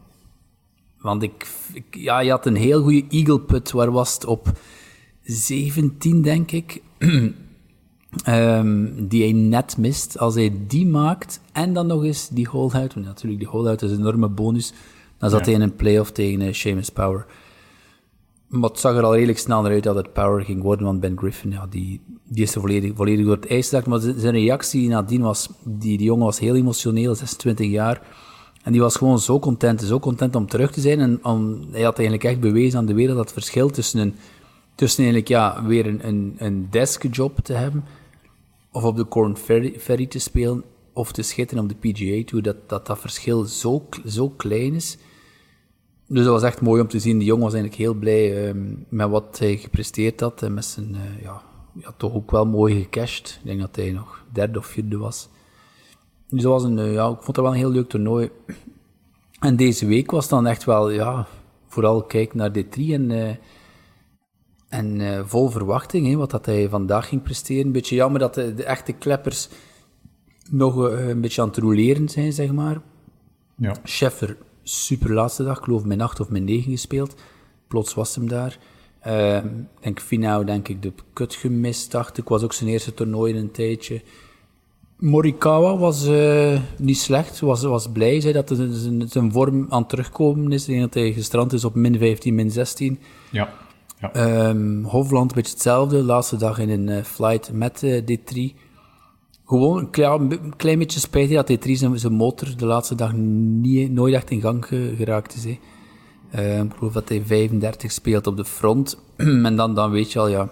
[0.98, 4.52] want ik, ik, ja, je had een heel goede eagle put, waar was het op
[5.22, 6.82] 17, denk ik.
[8.28, 10.18] Um, die hij net mist.
[10.18, 13.90] Als hij die maakt en dan nog eens die holdout, want natuurlijk die holdout is
[13.90, 14.72] een enorme bonus,
[15.18, 15.44] dan zat ja.
[15.44, 17.26] hij in een playoff tegen uh, Seamus Power.
[18.48, 21.00] Maar het zag er al redelijk snel naar uit dat het Power ging worden, want
[21.00, 23.86] Ben Griffin, ja, die, die is er volledig, volledig door het ijs gezakt.
[23.86, 28.02] Maar zijn reactie nadien was, die, die jongen was heel emotioneel, 26 jaar.
[28.62, 31.00] En die was gewoon zo content, zo content om terug te zijn.
[31.00, 34.14] En om, hij had eigenlijk echt bewezen aan de wereld dat het verschil tussen een,
[34.74, 37.84] tussen eigenlijk, ja, weer een, een, een deskjob te hebben,
[38.72, 42.42] of op de Corn Ferry, Ferry, te spelen, of te schitteren op de PGA Tour,
[42.42, 44.98] dat dat, dat verschil zo, zo klein is.
[46.06, 47.18] Dus dat was echt mooi om te zien.
[47.18, 50.42] Die jongen was eigenlijk heel blij um, met wat hij gepresteerd had.
[50.42, 51.42] En met zijn, uh, ja,
[51.74, 53.38] ja, toch ook wel mooi gecashed.
[53.40, 55.28] Ik denk dat hij nog derde of vierde was.
[56.28, 58.30] Dus dat was een, uh, ja, ik vond dat wel een heel leuk toernooi.
[59.40, 61.26] En deze week was dan echt wel, ja,
[61.68, 63.10] vooral kijken naar D3 en...
[63.10, 63.30] Uh,
[64.72, 67.66] en uh, vol verwachting, hè, wat dat hij vandaag ging presteren.
[67.66, 69.48] Een beetje jammer dat de, de echte kleppers
[70.50, 72.80] nog uh, een beetje aan het roleren zijn, zeg maar.
[73.56, 73.76] Ja.
[73.84, 77.14] Scheffer, super laatste dag, ik geloof mijn 8 of mijn 9 gespeeld.
[77.68, 78.58] Plots was hem daar.
[79.06, 79.42] Uh, ik
[79.80, 82.28] denk Finau, denk ik, de kut gemist, dacht ik.
[82.28, 84.02] Was ook zijn eerste toernooi in een tijdje.
[84.96, 89.88] Morikawa was uh, niet slecht, was, was blij zei dat zijn, zijn vorm aan het
[89.88, 90.62] terugkomen is.
[90.62, 92.98] Ik denk dat hij gestrand is op min 15, min 16.
[93.30, 93.52] Ja.
[94.02, 94.48] Ja.
[94.48, 96.02] Um, Hofland, een beetje hetzelfde.
[96.02, 98.56] Laatste dag in een uh, flight met uh, D3.
[99.46, 103.92] Gewoon een klein, klein beetje spijtig dat D3 zijn, zijn motor de laatste dag niet,
[103.92, 105.46] nooit echt in gang ge, geraakt is.
[105.46, 108.98] Uh, ik geloof dat hij 35 speelt op de front.
[109.16, 110.48] en dan, dan weet je al, ja,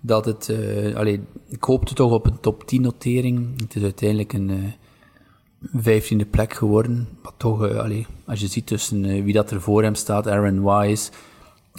[0.00, 0.48] dat het...
[0.48, 3.60] Uh, allee, ik hoopte toch op een top 10 notering.
[3.60, 7.08] Het is uiteindelijk een uh, 15e plek geworden.
[7.22, 7.68] Maar toch,
[8.26, 11.10] als je ziet tussen wie dat er voor hem staat, Aaron Wise,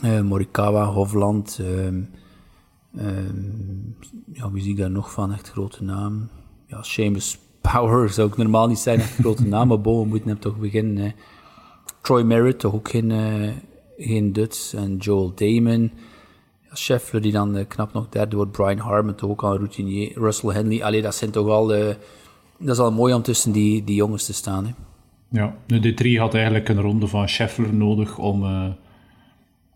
[0.02, 1.62] Morikawa, Hofland...
[4.34, 5.34] ja, wie zie ik daar nog van?
[5.34, 6.30] Echt grote naam.
[6.66, 9.68] Ja, Seamus Power zou ik normaal niet zijn, echt grote naam.
[9.68, 11.16] maar boven moeten hem toch beginnen.
[12.02, 13.52] Troy Merritt, toch ook geen, uh,
[13.98, 14.74] geen Duts.
[14.74, 15.92] En Joel Damon.
[16.62, 18.52] Ja, Scheffler, die dan uh, knap nog derde wordt.
[18.52, 20.20] Brian Harmon, toch ook al een routinier.
[20.20, 20.84] Russell Henley.
[20.84, 21.68] Allee, dat zijn toch al...
[22.60, 24.66] Dat is al mooi om tussen die, die jongens te staan.
[24.66, 24.72] Hè.
[25.30, 28.44] Ja, de D3 had eigenlijk een ronde van Scheffler nodig om,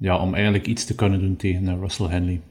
[0.02, 2.42] ja, om eigenlijk iets te kunnen doen tegen Russell Henley.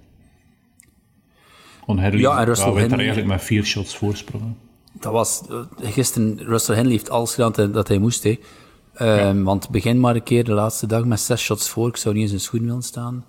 [1.87, 4.57] Henley ja, en Russell ja, Henley, daar eigenlijk met vier shots voorsprongen.
[4.93, 5.43] Dat was...
[5.81, 8.31] gisteren, Russell Henley heeft alles gedaan dat hij moest, hè.
[8.31, 9.43] Um, ja.
[9.43, 11.89] Want begin maar een keer de laatste dag met zes shots voor.
[11.89, 13.25] Ik zou niet in zijn schoen willen staan.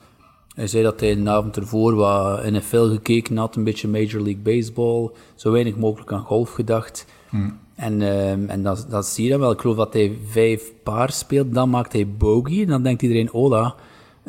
[0.56, 4.42] Hij zei dat hij een avond ervoor wat NFL gekeken had, een beetje Major League
[4.42, 5.12] Baseball.
[5.36, 7.06] Zo weinig mogelijk aan golf gedacht.
[7.30, 7.60] Hmm.
[7.76, 9.52] En, um, en dat, dat zie je dan wel.
[9.52, 11.54] Ik geloof dat hij vijf paar speelt.
[11.54, 12.62] Dan maakt hij bogey.
[12.62, 13.76] En dan denkt iedereen, hola.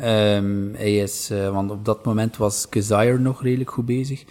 [0.01, 4.23] Um, is, uh, want op dat moment was Kazire nog redelijk goed bezig.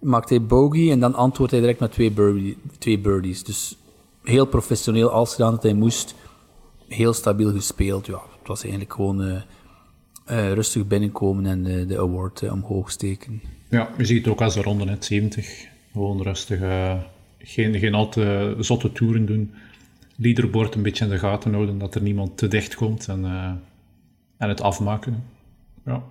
[0.00, 3.44] Maakt hij bogey en dan antwoordt hij direct met twee, birdie, twee birdies.
[3.44, 3.76] Dus
[4.22, 6.14] heel professioneel, als gedaan dat hij moest
[6.88, 8.06] heel stabiel gespeeld.
[8.06, 9.32] Ja, het was eigenlijk gewoon uh,
[10.30, 13.42] uh, rustig binnenkomen en de award omhoog steken.
[13.70, 15.66] Ja, je ziet het ook als de ronde net 70.
[15.92, 16.60] Gewoon rustig,
[17.38, 19.54] geen, geen al te zotte toeren doen.
[20.16, 23.24] Leaderboard een beetje in de gaten houden, dat er niemand te dicht komt en,
[24.36, 25.24] en het afmaken.
[25.84, 26.02] Ja.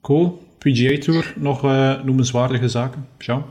[0.00, 0.44] Cool.
[0.58, 1.62] PGA Tour, nog
[2.04, 3.06] noemenswaardige zaken?
[3.18, 3.44] Jean?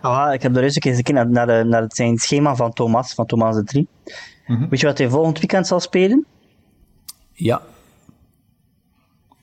[0.00, 2.56] Ah, ik heb er eens een keer gekeken naar, naar, de, naar het zijn schema
[2.56, 3.88] van Thomas, van Thomas de 3.
[4.46, 4.68] Mm -hmm.
[4.68, 6.26] Weet je wat hij volgend weekend zal spelen?
[7.32, 7.62] Ja.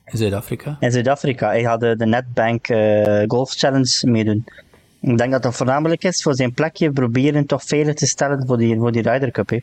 [0.04, 0.76] In Zuid-Afrika?
[0.80, 1.48] In Zuid-Afrika.
[1.48, 4.44] Hij gaat de, de Netbank uh, Golf Challenge meedoen.
[5.00, 8.56] Ik denk dat dat voornamelijk is voor zijn plekje proberen toch veilig te stellen voor
[8.56, 9.48] die, voor die Ryder Cup.
[9.48, 9.58] Hè.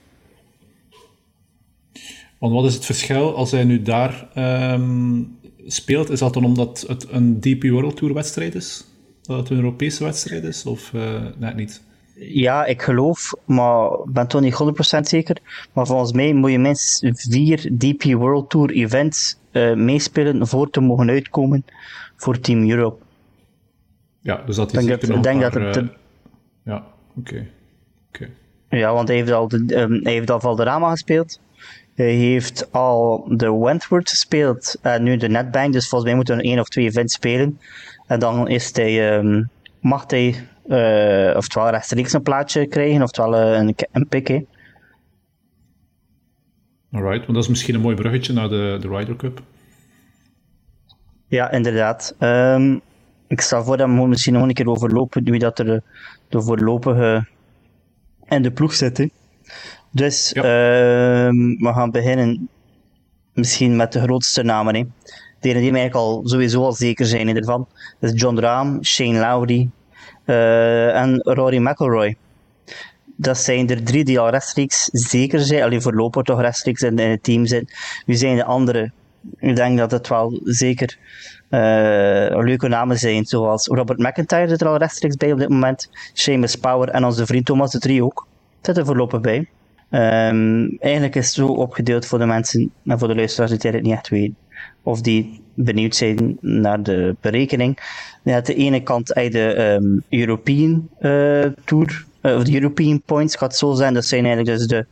[2.40, 4.28] Want wat is het verschil als hij nu daar
[4.74, 6.10] um, speelt?
[6.10, 8.86] Is dat dan omdat het een DP World Tour wedstrijd is?
[9.22, 11.82] Dat het een Europese wedstrijd is, of uh, net niet?
[12.20, 14.58] Ja, ik geloof, maar ik ben toch niet
[14.98, 15.38] 100% zeker.
[15.74, 20.80] Maar volgens mij moet je minstens vier DP World Tour events uh, meespelen voor te
[20.80, 21.66] mogen uitkomen
[22.16, 23.04] voor Team Europe.
[24.22, 25.90] Ja, dus dat is denk dat, nog denk maar, dat het, uh,
[26.64, 27.30] Ja, oké.
[27.30, 27.50] Okay.
[28.08, 28.80] Okay.
[28.80, 31.40] Ja, want hij heeft al, de, um, hij heeft al Valderrama gespeeld.
[31.98, 35.74] Hij heeft al de Wentworth gespeeld en nu de Netbank.
[35.74, 37.60] Dus volgens mij moeten we één of twee events spelen.
[38.08, 43.58] En dan is hij, um, mag hij uh, oftewel rechtstreeks een plaatje krijgen, oftewel uh,
[43.58, 44.28] een, een pick.
[44.28, 44.46] Hè.
[46.92, 49.42] Alright, want dat is misschien een mooi bruggetje naar de, de Ryder Cup.
[51.28, 52.16] Ja, inderdaad.
[52.20, 52.82] Um,
[53.28, 55.84] ik stel voor dat we misschien nog een keer overlopen wie dat er
[56.30, 57.28] de voorlopige
[58.28, 58.98] in de ploeg zit.
[58.98, 59.08] Hè.
[59.98, 60.42] Dus ja.
[60.42, 62.50] uh, we gaan beginnen
[63.34, 64.76] misschien met de grootste namen.
[64.76, 64.84] Hè.
[65.40, 67.68] Degenen die eigenlijk al sowieso al zeker zijn ervan.
[68.00, 69.70] Dat is John Rahm, Shane Lowry
[70.26, 72.16] uh, en Rory McIlroy.
[73.16, 77.10] Dat zijn er drie die al rechtstreeks zeker zijn, alleen voorlopig toch rechtstreeks in, in
[77.10, 77.68] het team zijn.
[78.06, 78.92] Wie zijn de andere?
[79.40, 80.98] Ik denk dat het wel zeker
[81.50, 81.60] uh,
[82.44, 85.90] leuke namen zijn, zoals Robert McIntyre zit er al rechtstreeks bij op dit moment.
[86.14, 88.28] Seamus Power en onze vriend Thomas de Drie ook.
[88.62, 89.48] Zit er voorlopig bij.
[89.92, 93.82] Um, eigenlijk is het zo opgedeeld voor de mensen en voor de luisteraars die het
[93.82, 94.36] niet echt weten
[94.88, 97.78] of die benieuwd zijn naar de berekening.
[98.26, 103.56] Aan de ene kant de um, European uh, Tour, uh, of de European Points, gaat
[103.56, 103.94] zo zijn.
[103.94, 104.86] Dat zijn eigenlijk dus de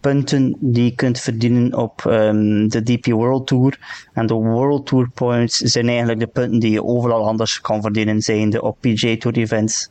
[0.00, 3.78] punten die je kunt verdienen op um, de DP World Tour.
[4.12, 8.22] En de World Tour Points zijn eigenlijk de punten die je overal anders kan verdienen,
[8.22, 9.90] zijnde op PGA Tour events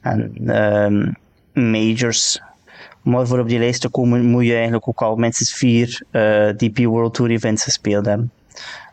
[0.00, 1.16] en um,
[1.52, 2.40] majors.
[3.04, 6.48] Maar voor op die lijst te komen moet je eigenlijk ook al minstens vier uh,
[6.48, 8.30] DP World Tour events gespeeld hebben.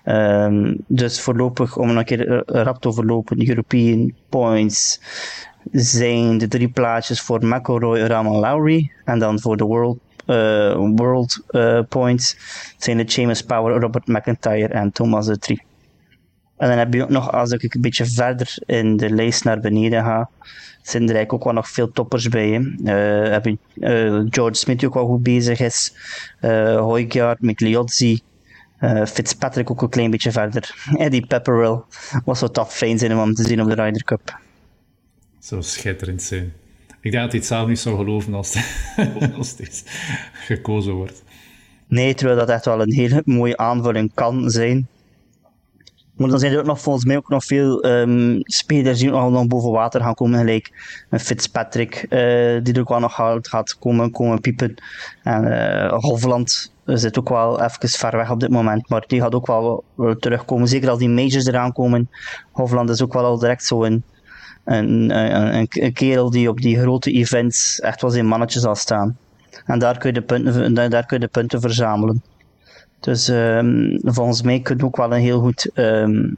[0.05, 4.99] Um, dus voorlopig, om een keer rap te overlopen, European Points
[5.71, 8.91] zijn de drie plaatjes voor McElroy, Rahm en Lowry.
[9.05, 9.97] En dan voor de World
[10.27, 11.43] uh, world
[11.89, 12.37] points
[12.77, 15.63] zijn de James Power, Robert McIntyre en Thomas de Trie.
[16.57, 19.59] En dan heb je ook nog, als ik een beetje verder in de lijst naar
[19.59, 20.29] beneden ga,
[20.81, 22.49] zijn er eigenlijk ook wel nog veel toppers bij.
[22.49, 22.59] Hè.
[23.23, 23.57] Uh, heb je
[24.29, 25.93] George Smith ook wel goed bezig is,
[26.41, 28.19] uh, Hoygaard, Migliozzi,
[29.07, 30.75] Fitzpatrick ook een klein beetje verder.
[30.97, 31.81] Eddie Pepperell
[32.25, 34.39] was zo tof fijn zijn om te zien op de Ryder Cup.
[35.39, 36.53] Zou schitterend zijn.
[37.01, 38.57] Ik denk dat hij het zelf niet zou geloven als,
[39.37, 39.83] als dit
[40.33, 41.23] gekozen wordt.
[41.87, 44.87] Nee, terwijl dat echt wel een hele mooie aanvulling kan zijn.
[46.21, 49.47] Maar dan zijn er ook nog volgens mij ook nog veel um, spelers die nog
[49.47, 50.71] boven water gaan komen, gelijk
[51.09, 52.09] Fitzpatrick, uh,
[52.63, 54.73] die er ook wel nog gaat, komen, komen piepen.
[55.23, 59.35] En uh, Hofland zit ook wel even ver weg op dit moment, maar die gaat
[59.35, 59.83] ook wel,
[60.19, 60.67] terugkomen.
[60.67, 62.09] Zeker als die majors eraan komen.
[62.51, 64.03] Hofland is ook wel al direct zo een,
[64.65, 69.17] een, een, een, kerel die op die grote events echt wel zijn mannetje zal staan.
[69.65, 72.21] En daar kun je de punten, daar kun je de punten verzamelen.
[73.01, 76.37] Dus um, volgens mij kun je ook wel een heel goed um,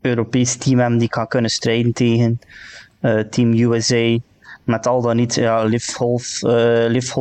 [0.00, 2.38] Europees team hebben die kan kunnen strijden tegen
[3.00, 4.18] uh, Team USA.
[4.64, 7.16] Met al dan niet ja, Liv, Holf, uh, Liv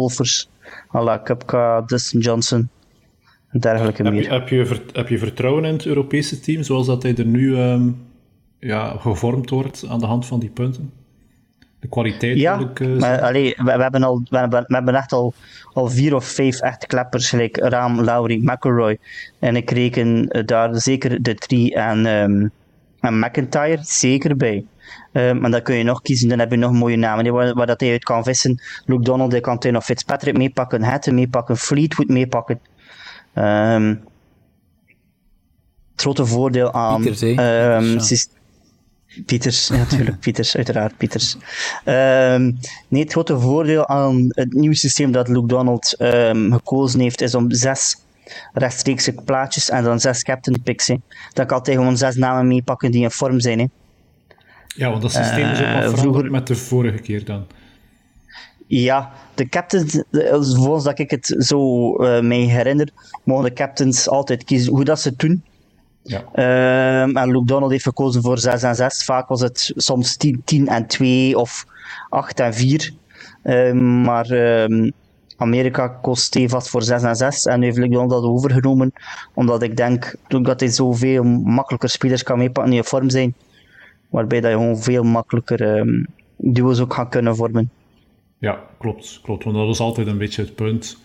[0.96, 2.70] à Kupka, Dustin Johnson
[3.50, 4.24] en dergelijke heb meer.
[4.24, 7.58] Je, heb, je heb je vertrouwen in het Europese team zoals dat hij er nu
[7.58, 8.06] um,
[8.60, 10.92] ja, gevormd wordt aan de hand van die punten?
[11.84, 14.96] De kwaliteit ja, ik, uh, maar allee, we, we, hebben al, we, hebben, we hebben
[14.96, 15.34] echt al,
[15.74, 18.98] al vier of vijf echte kleppers, gelijk Raam, Lowry, McElroy.
[19.40, 22.52] En ik reken daar zeker de drie en, um,
[23.00, 24.66] en McIntyre zeker bij.
[25.12, 27.68] Um, en dan kun je nog kiezen, dan heb je nog mooie namen waar, waar
[27.68, 28.62] dat hij uit kan vissen.
[28.86, 32.60] Luke Donald, hij kan nog Fitzpatrick meepakken, Hatton meepakken, Fleetwood meepakken.
[33.36, 33.88] Um,
[35.92, 37.02] het grote voordeel aan...
[37.02, 38.00] Pieters, um,
[39.26, 41.36] Pieters, ja, natuurlijk, Pieters, uiteraard, Pieters.
[41.86, 47.22] Um, nee, het grote voordeel aan het nieuwe systeem dat Luke Donald um, gekozen heeft,
[47.22, 47.96] is om zes
[48.54, 50.88] rechtstreekse plaatjes en dan zes captain picks.
[50.88, 50.96] He.
[51.34, 53.60] Dan kan hij gewoon zes namen meepakken die in vorm zijn.
[53.60, 53.66] He.
[54.68, 57.46] Ja, want dat systeem is ook Uh, veranderd vroeger- met de vorige keer dan.
[58.68, 60.04] Ja, de captains,
[60.56, 62.90] volgens dat ik het zo uh, mij herinner,
[63.24, 65.44] mogen de captains altijd kiezen hoe dat ze het doen.
[66.04, 66.24] Ja.
[66.34, 69.04] Ehm, en Luke Donald heeft gekozen voor 6 en 6.
[69.04, 71.66] Vaak was het soms 10, 10 en 2 of
[72.10, 72.94] 8 en 4.
[73.44, 74.90] Ehm, maar ehm,
[75.38, 77.46] Amerika koos stevast voor 6 en 6.
[77.46, 78.94] En nu heeft Luke Donald dat overgenomen.
[79.34, 83.34] Omdat ik denk dat hij zoveel makkelijker spelers kan meepakken die in vorm zijn.
[84.10, 86.04] Waarbij dat je gewoon veel makkelijker ehm,
[86.38, 87.72] duo's ook gaat kunnen vormen.
[88.38, 89.44] Ja, klopt, klopt.
[89.44, 90.98] Want dat was altijd een beetje het punt.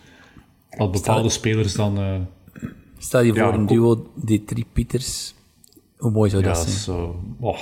[0.71, 2.27] Dat bepaalde spelers dan...
[2.99, 5.35] Stel je Ja, voor een ko- duo, die drie Pieters.
[5.97, 6.77] Hoe mooi zou ja, dat zijn?
[6.77, 7.21] zo...
[7.41, 7.59] Oh,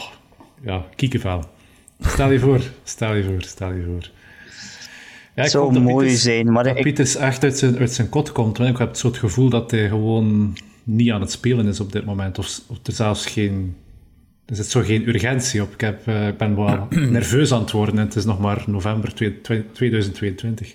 [0.63, 1.45] ja, kiekenvel.
[2.01, 4.11] Stel je voor, stel je voor, stel je voor.
[5.35, 8.09] Ja, ik Zou mooi Pieters- zijn, maar dat ik- Pieters echt uit zijn, uit zijn
[8.09, 8.59] kot komt.
[8.59, 11.93] Want ik heb zo het gevoel dat hij gewoon niet aan het spelen is op
[11.93, 12.39] dit moment.
[12.39, 13.77] Of, of er zelfs geen...
[14.47, 15.73] Er zit zo geen urgentie op.
[15.73, 16.87] Ik, heb, eh, ik ben wel
[17.19, 20.75] nerveus aan het worden en het is nog maar november twee- twee- 2022.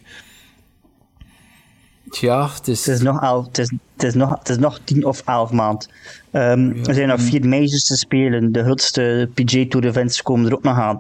[2.12, 2.86] Tja, het is...
[2.86, 5.52] Het is nog, elf, het is, het is nog, het is nog 10 of 11
[5.52, 5.90] maand.
[6.32, 8.52] Ehm, Er zijn nog vier majors te spelen.
[8.52, 11.00] De grootste PJ Tour events komen er ook nog aan.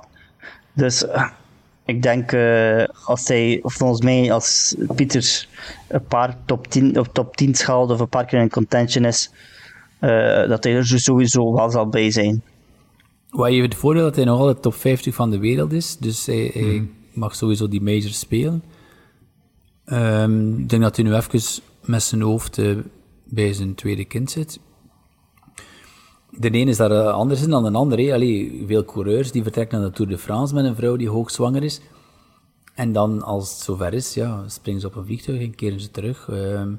[0.73, 1.29] Dus eh,
[1.85, 5.47] ik denk, eh, als hij, of volgens mij, als Pieters
[5.87, 9.31] een paar top 10, of top 10 schaalt of een paar keer in contention is,
[9.99, 12.41] eh, dat hij er sowieso wel zal bij zijn.
[13.29, 15.97] Wat heeft het voordeel dat hij nog altijd top 50 van de wereld is.
[15.97, 18.63] Dus hij, hij mag sowieso die majors spelen.
[19.85, 22.77] Ehm, ik denk dat hij nu even met zijn hoofd eh,
[23.23, 24.59] bij zijn tweede kind zit.
[26.29, 28.13] De ene is daar eh, anders in dan de hè.
[28.13, 31.63] Allee, veel coureurs die vertrekken naar de Tour de France met een vrouw die hoogzwanger
[31.63, 31.81] is.
[32.75, 35.91] En dan, als het zover is, ja, springen ze op een vliegtuig en keren ze
[35.91, 36.29] terug.
[36.29, 36.73] Ehm,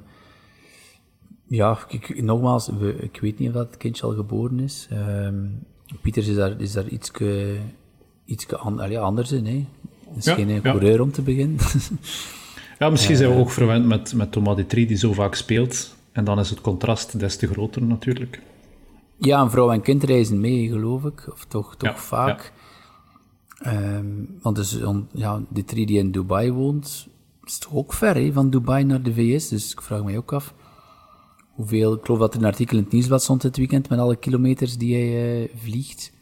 [1.47, 4.89] ja, ik, nogmaals, we, ik weet niet of dat het kindje al geboren is.
[4.91, 5.47] Ehm,
[6.01, 7.57] Pieters is daar, is daar ietske,
[8.25, 9.47] ietske an, allee, anders in.
[9.47, 9.67] Hè.
[10.17, 10.61] is Ja, geen eh, ja.
[10.61, 11.59] coureur om te beginnen.
[12.83, 15.97] Ja, misschien zijn we ook verwend met, met Thomas Detri, die zo vaak speelt.
[16.13, 18.43] En dan is het contrast des te groter natuurlijk.
[19.19, 21.29] ja, een vrouw en kind reizen mee, geloof ik.
[21.33, 22.53] Of toch, toch Ja, vaak.
[23.59, 24.07] Ehm,
[24.41, 24.79] want dus,
[25.13, 27.09] ja, de drie die in Dubai woont,
[27.45, 29.49] is toch ook ver van Dubai naar de VS.
[29.49, 30.55] Dus ik vraag me ook af
[31.51, 31.93] hoeveel...
[31.95, 34.77] Ik geloof dat er een artikel in het nieuwsblad stond dit weekend met alle kilometers
[34.77, 36.13] die hij eh, vliegt.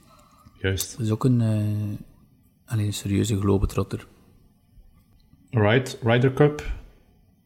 [0.59, 0.91] Juist.
[0.97, 4.07] Dat is ook een, eh alleen een serieuze globetrotter.
[5.51, 6.73] Right, Ryder Cup.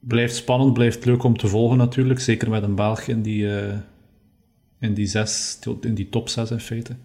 [0.00, 2.20] Blijft spannend, blijft leuk om te volgen natuurlijk.
[2.20, 3.78] Zeker met een Belg in die, eh,
[4.80, 6.96] in die, zes, in die top 6 in feite.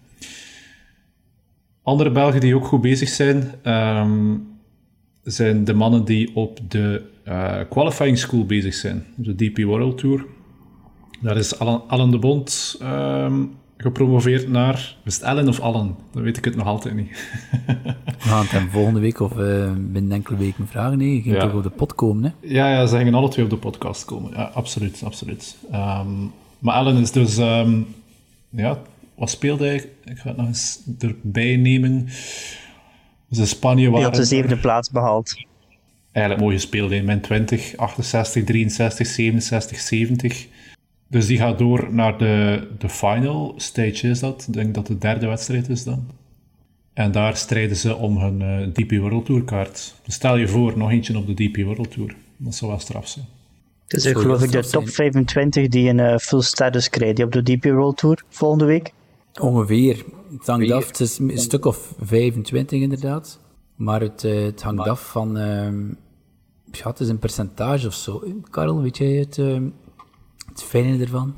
[1.82, 3.50] Andere Belgen die ook goed bezig zijn.
[3.62, 4.36] ehm,
[5.22, 10.24] zijn de mannen die op de uh, qualifying school bezig zijn, de DP World Tour.
[11.20, 14.96] Daar is Alan, de Bond um, gepromoveerd naar.
[15.04, 15.96] Is het Allen of Allen?
[16.12, 17.30] Dan weet ik het nog altijd niet.
[18.04, 20.98] We gaan het hem volgende week of uh, binnen enkele weken vragen.
[20.98, 21.40] Nee, je ging ja.
[21.40, 22.48] toch op de pod komen, hè?
[22.48, 24.30] Ja, ja, ze gingen alle twee op de podcast komen.
[24.30, 25.56] Ja, absoluut, absoluut.
[25.72, 27.38] Um, maar Allen is dus...
[27.38, 27.86] Um,
[28.48, 28.78] ja,
[29.14, 29.90] wat speelde hij?
[30.04, 32.04] Ik ga het nog eens erbij nemen.
[33.28, 33.98] Dus in Spanje waren...
[33.98, 35.44] Hij had de zevende plaats behaald.
[36.12, 40.46] Eigenlijk mooi gespeeld in min 20, 68, 63, 67, 70.
[41.10, 44.44] Dus die gaat door naar de, de final stage, is dat?
[44.48, 46.06] Ik denk dat de derde wedstrijd is dan.
[46.92, 49.94] En daar strijden ze om hun uh, eh, DP World Tour kaart.
[50.04, 52.16] Dus stel je voor, nog eentje op de DP World Tour.
[52.36, 53.24] Dat zou wel straf zijn.
[53.86, 57.42] Dus ik geloof ik de top 25 die een uh, full status krijgen op de
[57.42, 58.92] DP World Tour volgende week.
[59.40, 60.04] Ongeveer.
[60.38, 63.40] Het hangt af, het is een stuk of 25 inderdaad.
[63.76, 65.38] Maar het, uh, het hangt af van...
[65.38, 65.68] Uh,
[66.72, 68.22] ja, het is een percentage of zo.
[68.50, 69.60] Karel, weet jij het, uh,
[70.50, 71.34] het fijne ervan?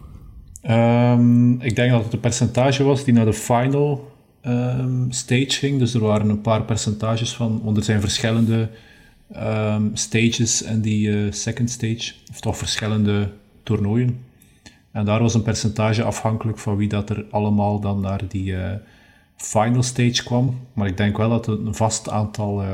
[0.71, 4.13] Um, ik denk dat het een percentage was die naar de final
[4.47, 5.79] um, stage ging.
[5.79, 8.69] Dus er waren een paar percentages van, want er zijn verschillende
[9.37, 13.31] um, stages en die uh, second stage, of toch verschillende
[13.63, 14.25] toernooien.
[14.91, 18.71] En daar was een percentage afhankelijk van wie dat er allemaal dan naar die uh,
[19.37, 20.59] final stage kwam.
[20.73, 22.65] Maar ik denk wel dat er een vast aantal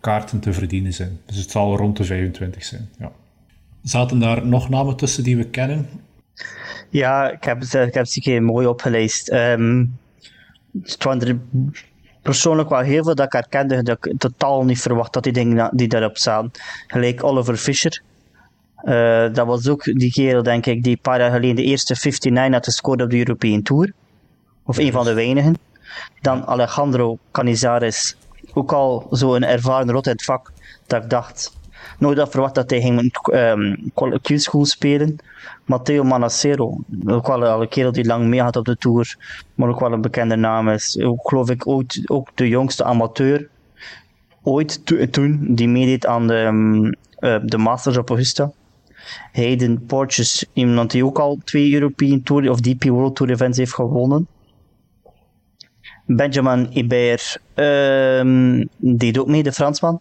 [0.00, 1.20] kaarten te verdienen zijn.
[1.26, 2.88] Dus het zal rond de 25 zijn.
[2.98, 3.12] Ja.
[3.86, 5.88] Zaten daar nog namen tussen die we kennen?
[6.88, 9.32] Ja, ik heb, ik heb ze geen mooi opgeleist.
[9.32, 9.98] Um,
[10.82, 11.38] het waren er
[12.22, 15.70] persoonlijk wel heel veel dat ik herkende, dat ik totaal niet verwacht dat die dingen
[15.76, 16.50] die daarop staan.
[16.86, 18.02] Gelijk Oliver Fischer.
[18.84, 21.94] Uh, dat was ook die kerel, denk ik, die een paar jaar geleden de eerste
[21.94, 23.92] 59 had gescoord op de European Tour.
[24.64, 25.56] Of een van de weinigen.
[26.20, 28.16] Dan Alejandro Canizares.
[28.52, 30.52] Ook al zo'n ervaren rot in het vak.
[30.86, 31.55] Dat ik dacht,
[31.98, 33.92] nooit had verwacht dat hij ging um,
[34.22, 35.16] Q-school spelen.
[35.64, 39.16] Matteo Manacero, ook wel een kerel die lang mee had op de Tour,
[39.54, 41.00] maar ook wel een bekende naam is.
[41.00, 43.48] Ook, geloof ik ook, ook de jongste amateur
[44.42, 44.80] ooit
[45.12, 48.52] toen, die meedeed aan de, um, uh, de Masters op Augusta.
[49.32, 53.74] Hayden Porches, iemand die ook al twee European Tour of DP World Tour events heeft
[53.74, 54.26] gewonnen.
[56.06, 60.00] Benjamin Hébert um, deed ook mee, de Fransman.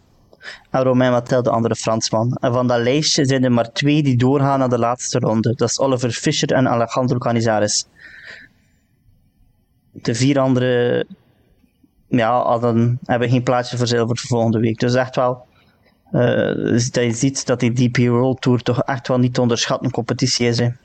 [0.70, 2.38] En Romain Mattel, de andere Fransman.
[2.40, 5.54] En van dat lijstje zijn er maar twee die doorgaan naar de laatste ronde.
[5.56, 7.86] Dat is Oliver Fischer en Alejandro Canizares.
[9.92, 11.06] De vier andere
[12.08, 14.80] ja, hadden, hebben geen plaatje voor zilver voor volgende week.
[14.80, 15.46] Dus echt wel
[16.12, 19.92] uh, dat je ziet dat die DP World Tour toch echt wel niet te onderschatten
[19.92, 20.58] competitie is.
[20.58, 20.66] Hè.
[20.66, 20.76] Het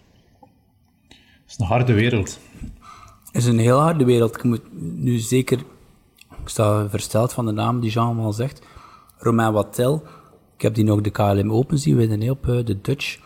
[1.46, 2.38] is een harde wereld.
[3.24, 4.36] Het is een heel harde wereld.
[4.36, 4.62] Ik moet
[4.96, 5.58] nu zeker...
[6.42, 8.62] Ik sta versteld van de naam die Jean allemaal zegt.
[9.23, 10.03] Romain Wattel.
[10.57, 13.18] Ik heb die nog de KLM Open zien winnen op uh, de Dutch.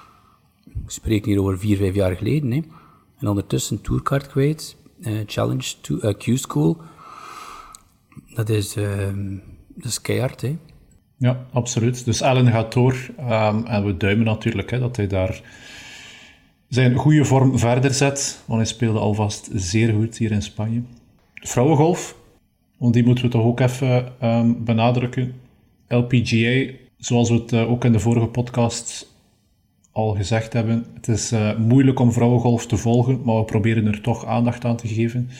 [0.64, 2.50] Ik spreek hier over vier, vijf jaar geleden.
[2.50, 2.60] Hè.
[3.18, 4.76] En ondertussen tourcard kwijt.
[5.00, 6.76] Uh, challenge to, uh, Q-School.
[8.34, 9.36] Dat is, ehm,
[9.68, 10.06] dat
[10.40, 10.56] hè.
[11.16, 12.04] Ja, absoluut.
[12.04, 13.10] Dus Allen gaat door.
[13.20, 15.42] Um, en we duimen natuurlijk hè, dat hij daar
[16.68, 18.42] zijn goede vorm verder zet.
[18.46, 20.82] Want hij speelde alvast zeer goed hier in Spanje.
[21.34, 22.16] Vrouwengolf,
[22.78, 25.34] want die moeten we toch ook even um, benadrukken.
[25.88, 29.12] LPGA, zoals we het uh, ook in de vorige podcast
[29.92, 34.00] al gezegd hebben, het is uh, moeilijk om vrouwengolf te volgen, maar we proberen er
[34.00, 35.30] toch aandacht aan te geven.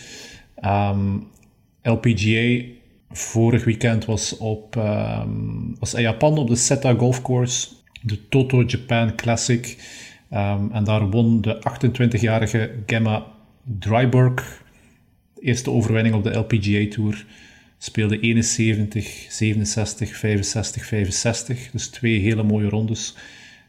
[0.54, 1.16] Ehm,
[1.82, 2.64] LPGA
[3.10, 7.68] vorig weekend was, op, um, was in Japan op de Seta Golf Course,
[8.02, 9.76] de Toto Japan Classic.
[10.32, 13.26] Um, en daar won de 28-jarige Gemma
[13.78, 14.62] Dryburg
[15.34, 17.26] de eerste overwinning op de LPGA Tour.
[17.84, 21.70] Speelde 71, 67, 65, 65.
[21.70, 23.16] Dus twee hele mooie rondes.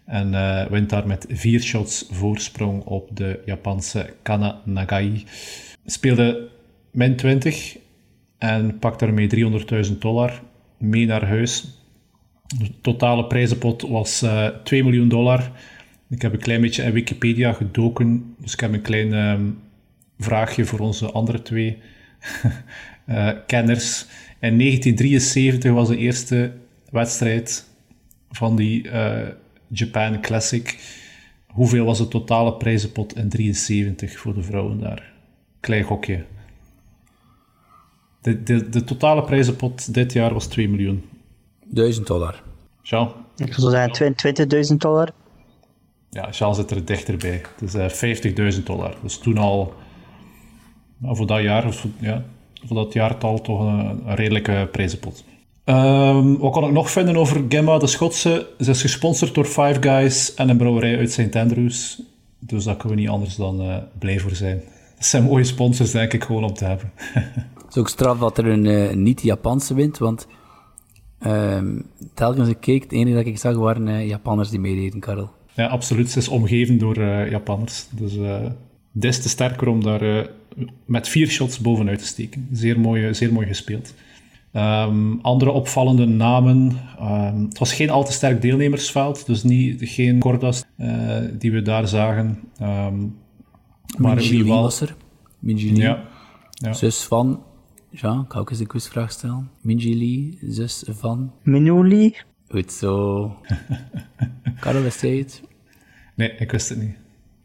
[0.05, 5.23] En uh, wint daar met vier shots voorsprong op de Japanse Kana Nagai.
[5.85, 6.49] Speelde
[6.91, 7.77] min 20
[8.37, 9.29] en pakt daarmee
[9.89, 10.41] 300.000 dollar
[10.77, 11.65] mee naar huis.
[12.57, 15.51] De totale prijzenpot was uh, eh, 2 miljoen dollar.
[16.09, 19.49] Ik heb een klein beetje in Wikipedia gedoken, dus ik heb een klein uh,
[20.19, 21.77] vraagje voor onze andere twee
[23.47, 24.05] kenners.
[24.39, 26.51] In 1973 was de eerste
[26.89, 27.65] wedstrijd
[28.31, 29.27] van die uh,
[29.67, 30.79] Japan Classic.
[31.47, 35.11] Hoeveel was de totale prijzenpot in 73 voor de vrouwen daar?
[35.59, 36.25] Klein gokje.
[38.21, 41.03] De, de, de totale prijzenpot dit jaar was 2 miljoen.
[41.63, 42.43] 1000 dollar.
[42.81, 43.11] Jean?
[43.35, 44.15] Ik zou zeggen
[44.71, 45.11] 20.000 dollar.
[46.09, 47.41] Ja, Jean zit er dichterbij.
[47.55, 48.95] Het is uh, 50.000 dollar.
[49.01, 49.73] Dus toen al,
[50.97, 52.25] nou, voor dat jaar, of, ja,
[52.67, 55.23] voor dat jaartal toch een, een redelijke prijzenpot.
[55.65, 58.47] Ehm, wat kan ik nog vinden over Gemma, de Schotse?
[58.59, 61.35] Ze is gesponsord door Five Guys en een brouwerij uit St.
[61.35, 62.01] Andrews.
[62.39, 64.61] Dus daar kunnen we niet anders dan uh, blij voor zijn.
[64.95, 66.91] Dat zijn mooie sponsors, denk ik, gewoon om te hebben.
[67.65, 70.27] Het is ook straf dat er een uh, niet-Japanse wint, want
[71.27, 75.29] um, telkens ik keek, het enige dat ik zag waren uh, Japanners die meededen, Karel.
[75.53, 76.11] Ja, absoluut.
[76.11, 77.87] Ze is omgeven door Japanners.
[77.91, 78.17] Dus
[78.91, 80.29] des te sterker om daar
[80.85, 82.47] met vier shots bovenuit te steken.
[82.51, 83.93] Zeer mooi, zeer mooi gespeeld.
[84.53, 86.79] Um, andere opvallende namen.
[87.01, 91.61] Um, het was geen al te sterk deelnemersveld, dus niet, geen Cordas uh, die we
[91.61, 92.39] daar zagen.
[92.61, 93.17] Um,
[93.97, 94.95] maar wie was er.
[95.39, 96.03] Minji ja.
[96.51, 96.73] ja.
[96.73, 97.43] Zus van...
[97.89, 99.49] Ja, ik ga ook eens een quizvraag stellen.
[99.61, 101.31] Minji Lee, zus van...
[101.43, 102.15] Minuli.
[102.47, 103.35] Goed zo.
[104.59, 105.41] Karel, wist jij het?
[106.15, 106.95] Nee, ik wist het niet.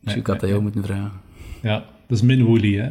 [0.01, 1.21] Dus ik had dat jou moeten vragen.
[1.63, 2.89] Ja, dat is Min Woolley, hè?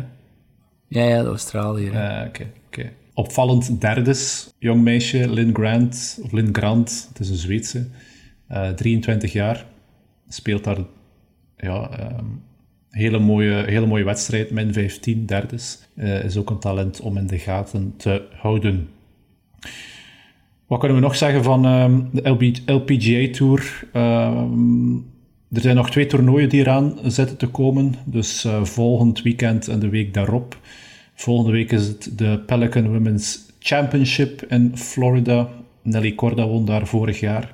[0.87, 1.85] Ja, ja, de Australië.
[1.85, 7.29] Uh, Oké, okay, oké opvallend derdes jong meisje, Lynn Grant, of Lynn Grant, het is
[7.29, 7.87] een Zweedse,
[8.51, 9.65] uh, eh, 23 jaar,
[10.27, 10.77] speelt daar
[11.57, 11.89] ja,
[12.19, 12.41] um,
[12.89, 15.79] hele, mooie, hele mooie wedstrijd, min 15, derdes.
[15.95, 18.89] Uh, is ook een talent om in de gaten te houden.
[20.67, 23.87] Wat kunnen we nog zeggen van um, de LPGA Tour?
[23.93, 25.11] Um,
[25.51, 27.93] er zijn nog twee toernooien die eraan zitten te komen.
[28.05, 30.57] Dus uh, volgend weekend en de week daarop
[31.19, 35.49] Volgende week is het de Pelican Women's Championship in Florida.
[35.81, 37.51] Nelly Corda won daar vorig jaar.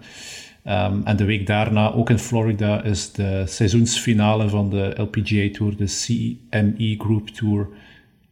[0.68, 5.76] Um, en de week daarna, ook in Florida, is de seizoensfinale van de LPGA Tour,
[5.76, 7.68] de CME Group Tour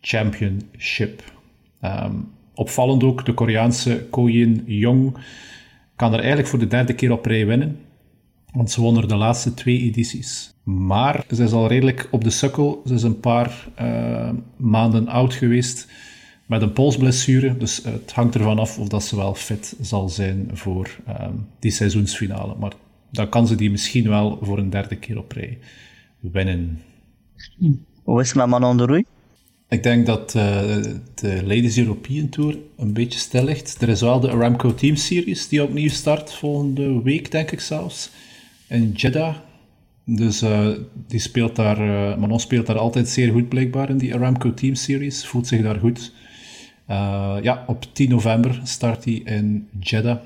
[0.02, 1.24] Championship.
[1.84, 5.18] Um, opvallend ook, de Koreaanse Ko Yin Jong
[5.96, 7.80] kan er eigenlijk voor de derde keer op rij winnen.
[8.54, 10.54] Want ze won er de laatste twee edities.
[10.64, 12.82] Maar ze is al redelijk op de sukkel.
[12.86, 15.88] Ze is een paar uh, maanden oud geweest
[16.46, 17.58] met een polsblessure.
[17.58, 21.72] Dus het hangt ervan af of dat ze wel fit zal zijn voor um, die
[21.72, 22.56] seizoensfinale.
[22.60, 22.74] Maar
[23.12, 25.58] dan kan ze die misschien wel voor een derde keer op rij
[26.20, 26.82] winnen.
[28.04, 29.04] Hoe is het met Manon de Roei?
[29.70, 30.44] Ik denk dat uh,
[31.16, 33.82] de Ladies European Tour een beetje stil ligt.
[33.82, 38.10] Er is wel de Aramco Team Series die opnieuw start volgende week, denk ik zelfs.
[38.74, 39.36] In Jeddah
[40.06, 40.68] dus uh,
[41.08, 44.76] die speelt daar, uh, Manon speelt daar altijd zeer goed blijkbaar in die Aramco Team
[44.76, 45.26] Series.
[45.26, 46.12] Voelt zich daar goed.
[46.90, 50.18] Uh, ja, op 10 november start hij in Jeddah.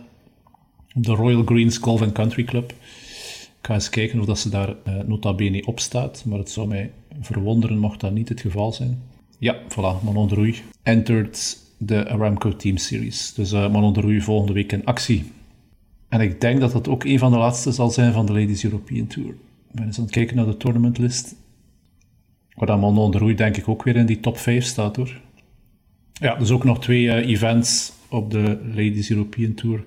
[0.94, 2.72] Op de Royal Greens Golf and Country Club.
[3.60, 4.76] Ik ga eens kijken of dat ze daar
[5.06, 6.24] nota bene op staat.
[6.26, 6.92] Maar het zou mij
[7.22, 9.02] verwonderen mocht dat niet het geval zijn.
[9.40, 13.34] Ja, voilà, Manon de Roei entered de Aramco Team Series.
[13.34, 15.32] Dus Manon de Roei volgende week in actie.
[16.10, 18.64] En ik denk dat dat ook een van de laatste zal zijn van de Ladies
[18.64, 19.36] European Tour
[19.78, 21.36] ben eens aan het kijken naar de tournamentlist.
[22.54, 25.22] Waar dan Manon de denk ik ook weer in die top 5 staat hoor.
[26.14, 29.84] Ja, dus ook nog twee uh, events op de Ladies European Tour.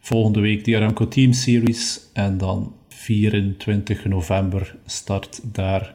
[0.00, 2.00] Volgende week de Aramco Team Series.
[2.12, 5.94] En dan 24 november start daar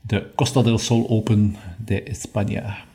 [0.00, 2.89] de Costa del Sol Open de España.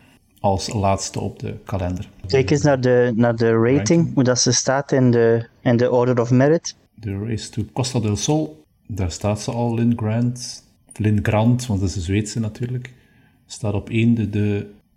[0.46, 2.10] Als laatste op de kalender.
[2.28, 4.14] Kijk eens naar de, naar de rating, ranking.
[4.14, 6.76] hoe dat ze staat in de, in de Order of Merit.
[6.94, 10.64] De race to Costa del Sol daar staat ze al, Lynn Grant.
[10.96, 12.94] Lynn Grant, want dat is een Zweedse natuurlijk.
[13.46, 14.30] Staat op één, de,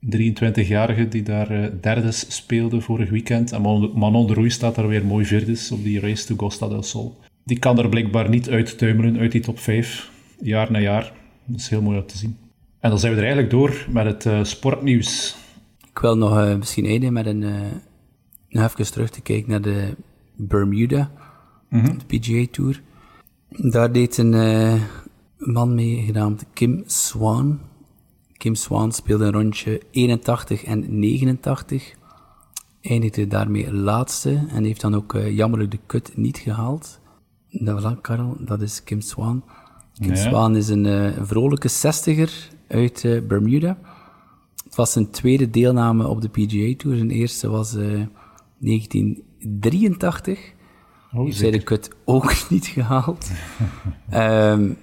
[0.01, 3.53] de 23-jarige die daar uh, derdes speelde vorig weekend.
[3.53, 3.63] En
[3.95, 7.17] Manon de Roei staat daar weer mooi vierdes op die race to Costa del Sol.
[7.45, 11.13] Die kan er blijkbaar niet uittuimelen uit die top 5, jaar na jaar.
[11.45, 12.37] Dat is heel mooi om te zien.
[12.81, 15.37] En dan zijn we er eigenlijk door met het uh, sportnieuws.
[15.91, 17.45] Ik wil nog uh, misschien eindigen met een,
[18.49, 19.95] nog even terug te kijken naar de
[20.37, 21.11] Bermuda,
[21.69, 21.99] mm -hmm.
[21.99, 22.83] de PGA Tour.
[23.49, 24.83] Daar deed een uh,
[25.39, 27.61] man mee genaamd Kim Swan.
[28.33, 31.95] Kim Swan speelde een rondje 81 en 89.
[32.81, 37.01] Eindigde daarmee laatste en heeft dan ook uh, jammerlijk de kut niet gehaald.
[37.51, 39.45] Dat was Karel, dat is Kim Swan.
[40.01, 43.79] Kim Swan is een, uh, een vrolijke zestiger uit Bermuda.
[44.65, 46.97] Het was zijn tweede deelname op de PGA Tour.
[46.97, 50.57] Zijn eerste was 1983.
[51.13, 53.31] Oh, heeft zij de kut ook niet gehaald.
[54.15, 54.77] um,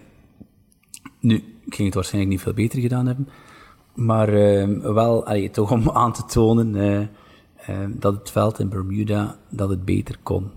[1.19, 3.29] nu, ik ging het waarschijnlijk niet veel beter gedaan hebben.
[3.93, 7.07] Maar um, wel, allee, toch om aan te tonen uh, uh,
[7.89, 10.51] dat het veld in Bermuda dat het beter kon.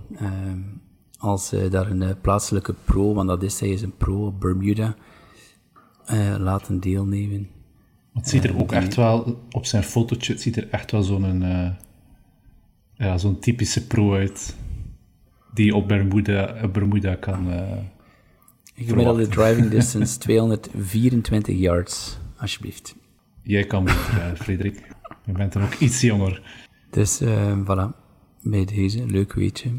[1.18, 4.96] Als uh, daar een plaatselijke pro, want dat is zij is een pro op Bermuda,
[6.38, 7.48] laten deelnemen.
[8.14, 11.44] Het ziet er ook echt wel, op zijn fotootje, het ziet er echt wel zo'n
[12.94, 14.56] ja, zo'n typische pro uit
[15.54, 17.62] die op Bermuda, Bermuda kan uh,
[18.74, 22.94] Gemiddelde driving distance 224 yards, alsjeblieft.
[23.42, 24.82] Jij kan beter, uh, Frederik.
[25.24, 26.42] Je bent er ook iets jonger.
[26.90, 27.96] Dus, uh, voilà.
[28.42, 29.70] Bij deze, leuk weetje.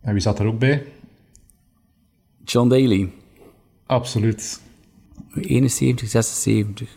[0.00, 0.84] En wie zat er ook bij?
[2.44, 3.10] John Daly,
[3.86, 4.60] Absoluut.
[5.34, 6.88] 71, 76.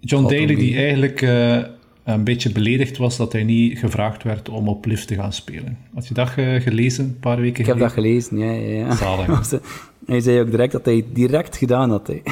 [0.00, 1.62] John Daly die eigenlijk eh,
[2.04, 5.78] een beetje beledigd was dat hij niet gevraagd werd om op lift te gaan spelen.
[5.94, 8.22] Had je dat eh, gelezen een paar weken Ik heb dat geleden?
[8.22, 8.86] gelezen, ja, ja.
[8.86, 8.96] ja.
[8.96, 9.50] Zalig.
[10.06, 12.06] Hij zei ook direct dat hij het direct gedaan had.
[12.06, 12.20] Hè.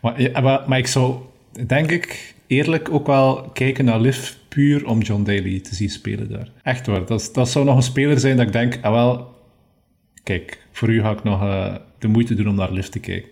[0.00, 1.16] Maar, ja, maar, maar ik zou,
[1.66, 6.28] denk ik, eerlijk ook wel kijken naar lift puur om John Daly te zien spelen
[6.28, 6.48] daar.
[6.62, 7.06] Echt waar.
[7.06, 9.34] Dat, dat zou nog een speler zijn dat ik denk, ah wel,
[10.22, 13.30] kijk, voor u ga ik nog eh, de moeite doen om naar lift te kijken.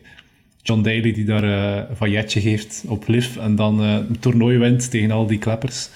[0.63, 4.59] John Daly die daar eh, een vailletje geeft op lift en dan eh, een toernooi
[4.59, 5.89] wint tegen al die kleppers.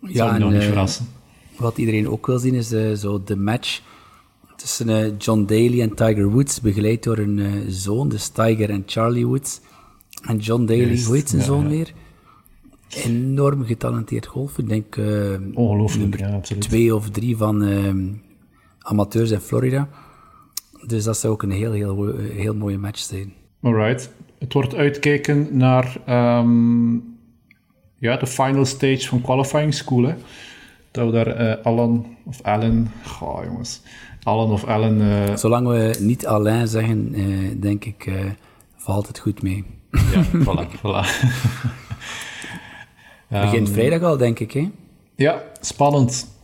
[0.00, 1.06] Dat zou me nog niet eh, verrassen.
[1.56, 2.68] Wat iedereen ook wil zien is
[3.00, 3.80] zo de match
[4.56, 9.26] tussen John Daly en Tiger Woods, begeleid door een eh, zoon, dus Tiger en Charlie
[9.26, 9.60] Woods.
[10.22, 11.68] En John Daly, Juist, hoe heet zijn ja, zoon ja.
[11.68, 11.92] weer?
[12.88, 14.62] Enorm getalenteerd golfer.
[14.62, 14.96] Ik denk
[15.54, 17.64] Ongelooflijk, nummer ja, twee of drie van
[18.78, 19.88] amateurs in Florida.
[20.86, 23.32] Dus dat zou ook een heel, heel, heel mooie match zijn.
[23.62, 24.10] Alright.
[24.38, 26.92] Het wordt uitkijken naar ehm,
[27.98, 30.02] ja, de final stage van qualifying school.
[30.02, 30.14] Hè.
[30.90, 32.90] Dat we daar eh, Alan of Allen...
[33.06, 33.80] Goh, jongens.
[34.22, 35.00] Alan of Allen...
[35.28, 37.24] eh, Zolang we niet Alain zeggen, eh,
[37.60, 38.10] denk ik,
[38.76, 39.64] valt het goed mee.
[39.90, 41.06] ja, voilà, voilà.
[43.28, 44.70] Begint vrijdag al, denk ik, hè?
[45.16, 46.39] Ja, spannend.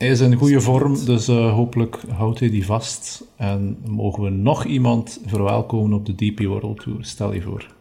[0.00, 3.24] Hij is in goede vorm, dus eh, hopelijk houdt hij die vast.
[3.36, 7.04] En mogen we nog iemand verwelkomen op de DP World Tour.
[7.04, 7.74] Stel je voor.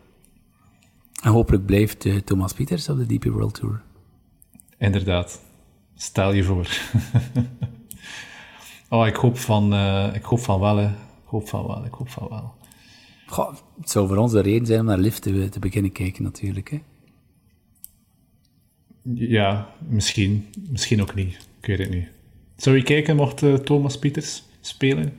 [1.24, 3.82] En hopelijk blijft eh, Thomas Pieters op de DP World Tour.
[4.78, 5.42] Inderdaad.
[5.96, 6.68] Stel je voor.
[8.90, 10.88] oh, ik hoop van, eh, ik hoop van wel, hè.
[10.88, 12.54] Ik hoop van wel, ik hoop van wel.
[13.26, 16.24] Goh, het zou voor ons de reden zijn om naar Lift te, te beginnen kijken,
[16.24, 16.70] natuurlijk.
[16.70, 16.82] Hè?
[19.14, 20.48] Ja, misschien.
[20.70, 21.49] Misschien ook niet.
[21.62, 22.08] Ik weet het niet.
[22.56, 25.14] Zou je kijken mocht eh, Thomas Pieters spelen?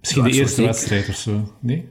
[0.00, 1.52] Misschien Ja, de eerste zeker- wedstrijd of zo.
[1.60, 1.88] Nee?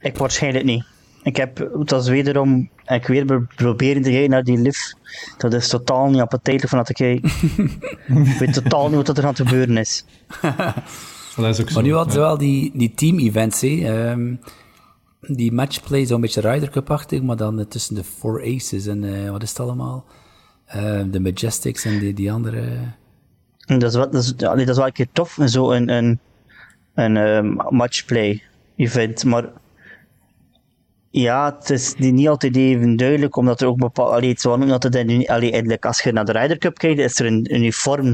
[0.00, 0.84] Ik waarschijnlijk niet.
[1.22, 4.96] Ik heb, dat is wederom, ik weer be- proberen te kijken naar die lift.
[5.38, 7.30] Dat is totaal niet appetijtelijk van te kijken.
[8.32, 10.04] ik weet totaal niet wat er aan het gebeuren is.
[11.36, 11.74] Dat is ook zo.
[11.74, 12.24] Maar nu hadden ze ja.
[12.24, 14.34] wel die, die team-events, ehm,
[15.20, 19.30] die matchplay, zo'n beetje Ryder Cup-achtig, maar dan eh, tussen de Four Aces en eh,
[19.30, 20.04] wat is het allemaal?
[20.68, 22.78] Eh, de Majestics en die, die andere...
[23.58, 26.18] Dat is, wat, dat, is, ja, dat is wel een keer tof, zo een, een,
[26.94, 28.42] een ehm, matchplay
[28.76, 29.24] event.
[29.24, 29.48] Maar
[31.10, 34.12] ja, het is niet altijd even duidelijk, omdat er ook bepaald.
[34.12, 37.18] Allee, het is wel uni- allee, eigenlijk, als je naar de Ryder Cup kijkt, is
[37.18, 38.06] er een uniform.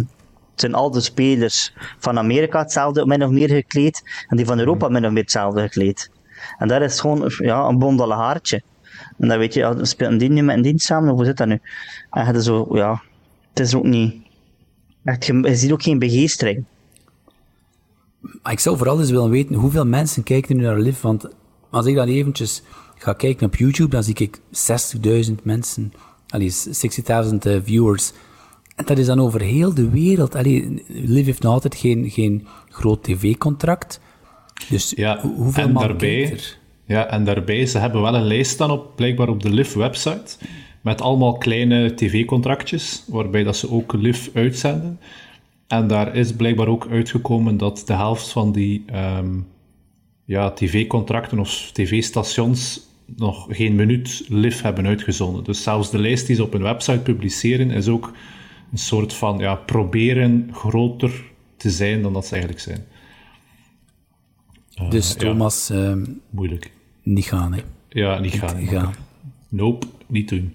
[0.51, 4.59] Het zijn al de spelers van Amerika hetzelfde, min of meer gekleed, en die van
[4.59, 6.11] Europa min of meer hetzelfde gekleed.
[6.59, 8.63] En daar is gewoon ja, een bondele haartje.
[9.19, 11.37] En dan weet je, ja, speelt die nu met een dienst samen, of hoe zit
[11.37, 11.59] dat nu?
[12.11, 13.03] En het is zo, ja,
[13.49, 14.15] het is ook niet.
[15.05, 16.65] Echt, je, je ziet ook geen begeestering.
[18.43, 21.27] Maar ik zou vooral eens willen weten hoeveel mensen kijken nu naar Live, want
[21.71, 22.63] als ik dan eventjes
[22.97, 24.41] ga kijken op YouTube, dan zie ik
[25.29, 25.93] 60.000 mensen,
[26.29, 28.13] allee, 60.000 eh, viewers.
[28.77, 30.35] En dat is dan over heel de wereld.
[30.35, 34.01] Allee, Live heeft nog altijd geen, geen groot tv-contract.
[34.69, 36.59] Dus Ja, hoe- hoeveel en man daarbij, kijkt er?
[36.87, 40.37] Ja, en daarbij, ze hebben wel een lijst staan op, blijkbaar op de LIV-website,
[40.81, 45.01] met allemaal kleine tv-contractjes, waarbij dat ze ook LIV uitzenden.
[45.67, 49.39] En daar is blijkbaar ook uitgekomen dat de helft van die ehm,
[50.25, 52.81] ja, tv-contracten of tv-stations
[53.17, 55.45] nog geen minuut LIV hebben uitgezonden.
[55.45, 58.13] Dus zelfs de lijst die ze op hun website publiceren, is ook
[58.73, 61.23] een soort van ja, proberen groter
[61.57, 62.85] te zijn dan dat ze eigenlijk zijn.
[64.75, 65.19] Dus ja.
[65.19, 66.73] Thomas, ehm, Moeilijk.
[67.03, 67.61] niet gaan, hè.
[67.89, 68.57] Ja, niet gaan.
[68.57, 68.95] Niet gaan.
[69.49, 70.55] Nope, niet doen.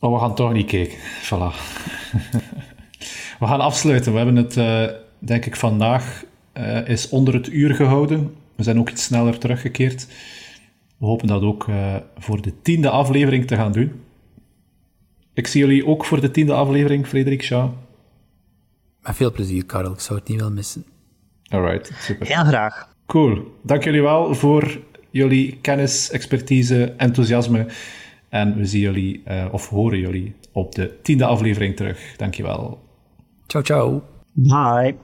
[0.00, 0.98] Maar we gaan toch niet kijken.
[0.98, 1.54] Voilà.
[3.40, 4.12] we gaan afsluiten.
[4.12, 4.84] We hebben het, eh,
[5.18, 8.34] denk ik, vandaag eh, is onder het uur gehouden.
[8.54, 10.06] We zijn ook iets sneller teruggekeerd.
[10.98, 13.92] We hopen dat ook eh, voor de tiende aflevering te gaan doen.
[15.34, 17.70] Ik zie jullie ook voor de tiende aflevering, Frederik Shaw.
[19.02, 19.92] Met veel plezier, Karel.
[19.92, 20.84] Ik zou het niet willen missen.
[21.48, 22.26] Alright, super.
[22.26, 22.88] Heel graag.
[23.06, 23.54] Cool.
[23.62, 24.80] Dank jullie wel voor
[25.10, 27.66] jullie kennis, expertise, enthousiasme.
[28.28, 32.16] En we zien jullie, eh, of horen jullie, op de tiende aflevering terug.
[32.16, 32.80] Dankjewel.
[33.46, 34.02] Ciao, ciao.
[34.32, 34.94] Bye.